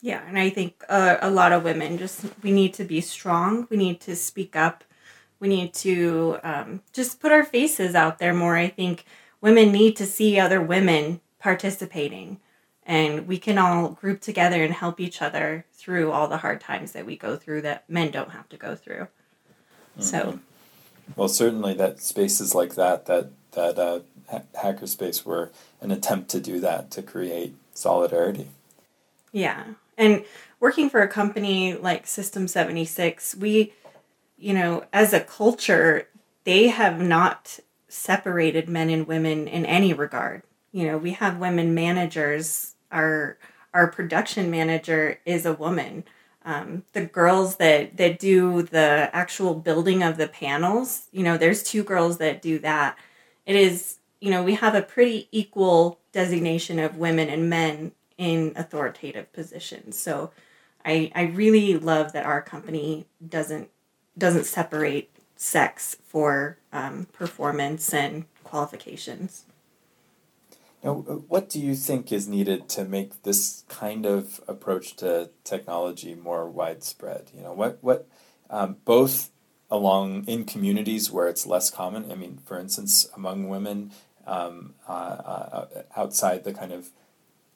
[0.00, 3.66] Yeah, and I think uh, a lot of women just we need to be strong.
[3.68, 4.84] We need to speak up.
[5.40, 8.56] We need to um, just put our faces out there more.
[8.56, 9.04] I think
[9.40, 12.38] women need to see other women participating,
[12.86, 16.92] and we can all group together and help each other through all the hard times
[16.92, 19.08] that we go through that men don't have to go through.
[19.96, 20.02] Mm-hmm.
[20.02, 20.38] So,
[21.16, 24.00] well, certainly that spaces like that that that uh,
[24.56, 28.48] hackerspace were an attempt to do that to create solidarity.
[29.32, 29.64] Yeah.
[29.98, 30.24] And
[30.60, 33.74] working for a company like System 76, we,
[34.38, 36.08] you know, as a culture,
[36.44, 40.42] they have not separated men and women in any regard.
[40.72, 42.74] You know, we have women managers.
[42.92, 43.36] Our
[43.74, 46.04] our production manager is a woman.
[46.44, 51.62] Um, the girls that that do the actual building of the panels, you know, there's
[51.62, 52.96] two girls that do that.
[53.46, 58.52] It is you know, we have a pretty equal designation of women and men in
[58.56, 59.98] authoritative positions.
[59.98, 60.32] So
[60.84, 63.70] I, I really love that our company doesn't
[64.16, 69.44] doesn't separate sex for um, performance and qualifications.
[70.82, 76.16] Now, what do you think is needed to make this kind of approach to technology
[76.16, 77.30] more widespread?
[77.34, 78.08] You know, what what
[78.50, 79.30] um, both
[79.70, 82.10] along in communities where it's less common.
[82.10, 83.92] I mean, for instance, among women,
[84.26, 85.66] um, uh, uh,
[85.96, 86.90] outside the kind of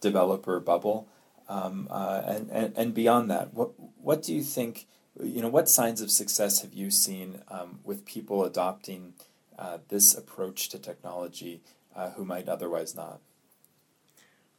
[0.02, 1.08] developer bubble,
[1.48, 4.86] um, uh, and, and and beyond that, what what do you think?
[5.22, 9.14] You know, what signs of success have you seen um, with people adopting
[9.58, 11.62] uh, this approach to technology
[11.94, 13.20] uh, who might otherwise not?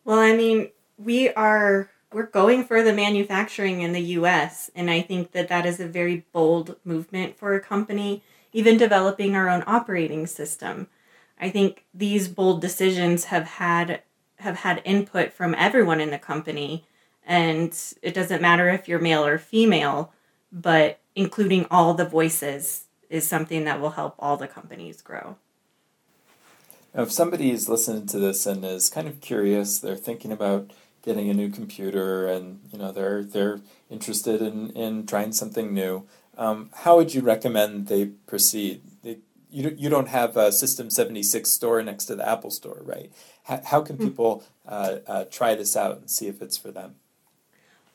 [0.05, 5.01] Well, I mean, we are we're going for the manufacturing in the U.S., and I
[5.01, 8.23] think that that is a very bold movement for a company.
[8.55, 10.87] Even developing our own operating system.
[11.39, 14.03] I think these bold decisions have had
[14.43, 16.85] have had input from everyone in the company
[17.25, 20.13] and it doesn't matter if you're male or female,
[20.51, 25.37] but including all the voices is something that will help all the companies grow.
[26.93, 30.71] Now, if somebody is listening to this and is kind of curious, they're thinking about
[31.01, 36.05] getting a new computer, and you know they're they're interested in in trying something new.
[36.37, 38.81] Um, how would you recommend they proceed?
[39.01, 39.19] They
[39.49, 43.11] you you don't have a System seventy six store next to the Apple store, right?
[43.43, 44.05] How, how can hmm.
[44.05, 46.95] people uh, uh, try this out and see if it's for them?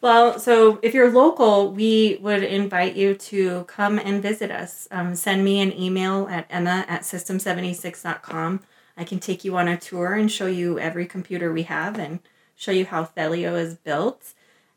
[0.00, 4.86] Well, so if you're local, we would invite you to come and visit us.
[4.92, 8.60] Um, send me an email at emma at system76.com.
[8.96, 12.20] I can take you on a tour and show you every computer we have and
[12.54, 14.34] show you how Thelio is built.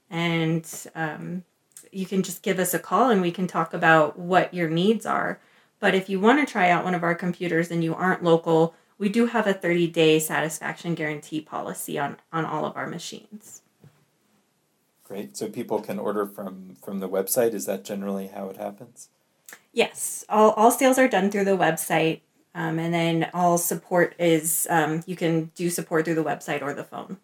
[0.09, 1.43] And um,
[1.91, 5.05] you can just give us a call and we can talk about what your needs
[5.05, 5.39] are.
[5.80, 8.76] But if you want to try out one of our computers and you aren't local,
[9.01, 13.63] we do have a 30 day satisfaction guarantee policy on, on all of our machines.
[15.03, 15.35] Great.
[15.35, 17.55] So people can order from, from the website.
[17.55, 19.09] Is that generally how it happens?
[19.73, 20.23] Yes.
[20.29, 22.21] All, all sales are done through the website.
[22.53, 26.75] Um, and then all support is um, you can do support through the website or
[26.75, 27.17] the phone.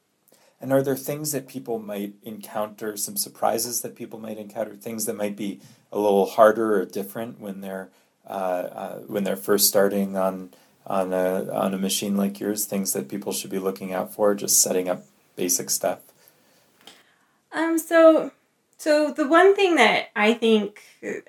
[0.60, 5.06] And are there things that people might encounter, some surprises that people might encounter, things
[5.06, 5.60] that might be
[5.92, 7.90] a little harder or different when they're
[8.28, 10.50] uh, uh, when they're first starting on
[10.88, 12.66] on a on a machine like yours?
[12.66, 15.04] Things that people should be looking out for, just setting up
[15.36, 16.00] basic stuff.
[17.52, 17.78] Um.
[17.78, 18.32] So,
[18.78, 20.82] so the one thing that I think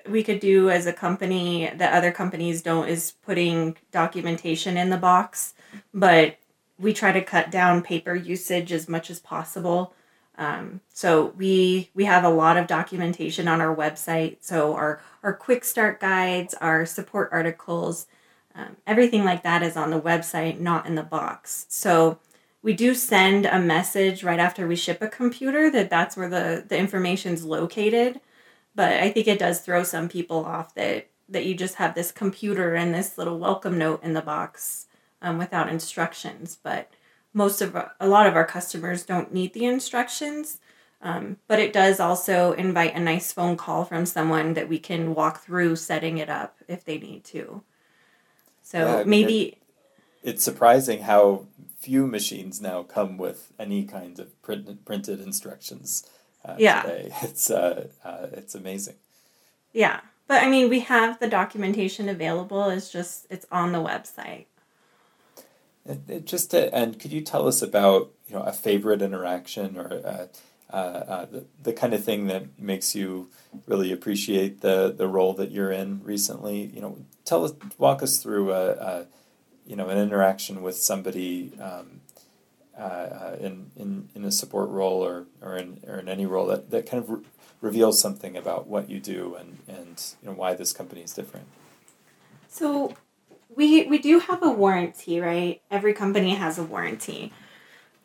[0.07, 4.97] we could do as a company that other companies don't is putting documentation in the
[4.97, 5.53] box,
[5.93, 6.37] but
[6.79, 9.93] we try to cut down paper usage as much as possible.
[10.37, 14.37] Um, so we we have a lot of documentation on our website.
[14.39, 18.07] So our our quick start guides, our support articles,
[18.55, 21.65] um, everything like that is on the website, not in the box.
[21.69, 22.19] So
[22.61, 26.65] we do send a message right after we ship a computer that that's where the
[26.67, 28.19] the information's located.
[28.75, 32.11] But I think it does throw some people off that that you just have this
[32.11, 34.87] computer and this little welcome note in the box
[35.21, 36.57] um, without instructions.
[36.61, 36.91] But
[37.33, 40.59] most of a lot of our customers don't need the instructions.
[41.01, 45.15] Um, but it does also invite a nice phone call from someone that we can
[45.15, 47.63] walk through setting it up if they need to.
[48.69, 49.57] So Yeah, I mean, maybe it-
[50.21, 51.47] it's surprising how
[51.79, 56.03] few machines now come with any kind of print, printed instructions.
[56.45, 56.83] Uh, Yeah.
[56.83, 57.11] today.
[57.23, 58.95] it's uh, uh, it's amazing.
[59.73, 60.01] Yeah.
[60.27, 62.69] But I mean, we have the documentation available.
[62.69, 64.45] It's just, it's on the website.
[65.85, 69.77] It, it just to, and could you tell us about you know a favorite interaction
[69.77, 69.87] or
[70.71, 73.29] uh, uh, the, the kind of thing that makes you
[73.65, 76.71] really appreciate the the role that you're in recently?
[76.73, 79.07] You know, tell us, walk us through a, a
[79.65, 82.01] you know an interaction with somebody um,
[82.77, 86.47] uh, uh, in, in in a support role or or in or in any role
[86.47, 87.23] that, that kind of re-
[87.61, 91.47] reveals something about what you do and and you know why this company is different.
[92.47, 92.93] So
[93.55, 95.61] we we do have a warranty, right?
[95.69, 97.33] Every company has a warranty.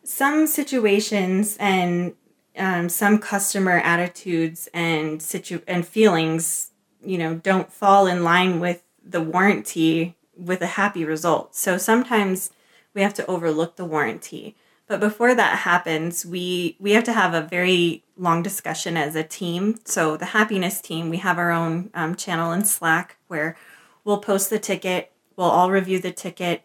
[0.02, 2.14] Some situations and
[2.56, 6.70] um, some customer attitudes and situ and feelings,
[7.02, 11.54] you know, don't fall in line with the warranty with a happy result.
[11.54, 12.50] So sometimes
[12.94, 14.56] we have to overlook the warranty.
[14.86, 19.24] But before that happens, we we have to have a very long discussion as a
[19.24, 19.80] team.
[19.84, 23.56] So the happiness team, we have our own um, channel in Slack where
[24.04, 25.12] we'll post the ticket.
[25.36, 26.62] We'll all review the ticket.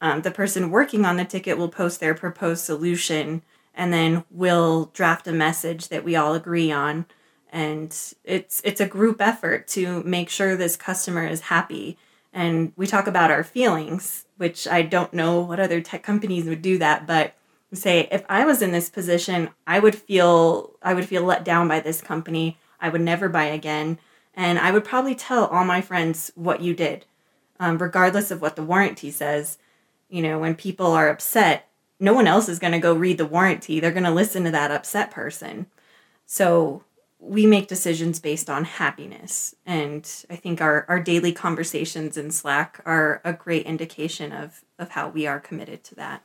[0.00, 3.42] Um, the person working on the ticket will post their proposed solution,
[3.74, 7.06] and then we'll draft a message that we all agree on.
[7.52, 11.98] And it's it's a group effort to make sure this customer is happy.
[12.32, 16.62] And we talk about our feelings, which I don't know what other tech companies would
[16.62, 17.34] do that, but
[17.72, 21.68] say if I was in this position, I would feel I would feel let down
[21.68, 22.58] by this company.
[22.80, 23.98] I would never buy again,
[24.34, 27.04] and I would probably tell all my friends what you did,
[27.58, 29.58] um, regardless of what the warranty says.
[30.08, 31.68] You know, when people are upset,
[32.00, 33.78] no one else is going to go read the warranty.
[33.78, 35.66] They're going to listen to that upset person.
[36.26, 36.82] So
[37.20, 39.54] we make decisions based on happiness.
[39.66, 44.90] And I think our, our daily conversations in Slack are a great indication of, of
[44.90, 46.22] how we are committed to that.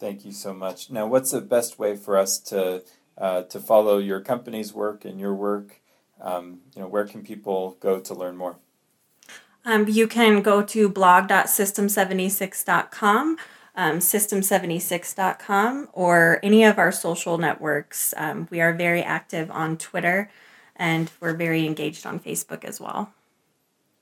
[0.00, 0.90] Thank you so much.
[0.90, 2.82] Now, what's the best way for us to
[3.16, 5.80] uh, to follow your company's work and your work?
[6.20, 8.56] Um, you know, where can people go to learn more?
[9.64, 13.36] Um, you can go to blog.system76.com,
[13.74, 18.12] um, system76.com, or any of our social networks.
[18.16, 20.30] Um, we are very active on Twitter
[20.76, 23.12] and we're very engaged on Facebook as well.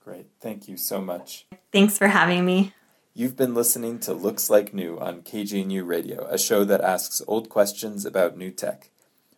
[0.03, 0.27] Great.
[0.39, 1.45] Thank you so much.
[1.71, 2.73] Thanks for having me.
[3.13, 7.49] You've been listening to Looks Like New on KGNU Radio, a show that asks old
[7.49, 8.89] questions about new tech.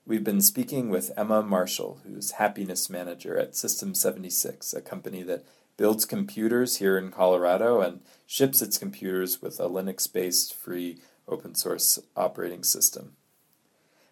[0.06, 5.44] We've been speaking with Emma Marshall, who's happiness manager at System 76, a company that
[5.78, 11.56] builds computers here in Colorado and ships its computers with a Linux based free open
[11.56, 13.14] source operating system.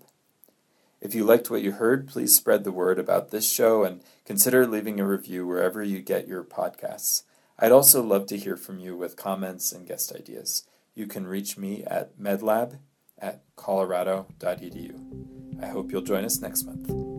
[1.01, 4.67] If you liked what you heard, please spread the word about this show and consider
[4.67, 7.23] leaving a review wherever you get your podcasts.
[7.57, 10.63] I'd also love to hear from you with comments and guest ideas.
[10.93, 12.77] You can reach me at medlab
[13.17, 15.61] at colorado.edu.
[15.61, 17.10] I hope you'll join us next month.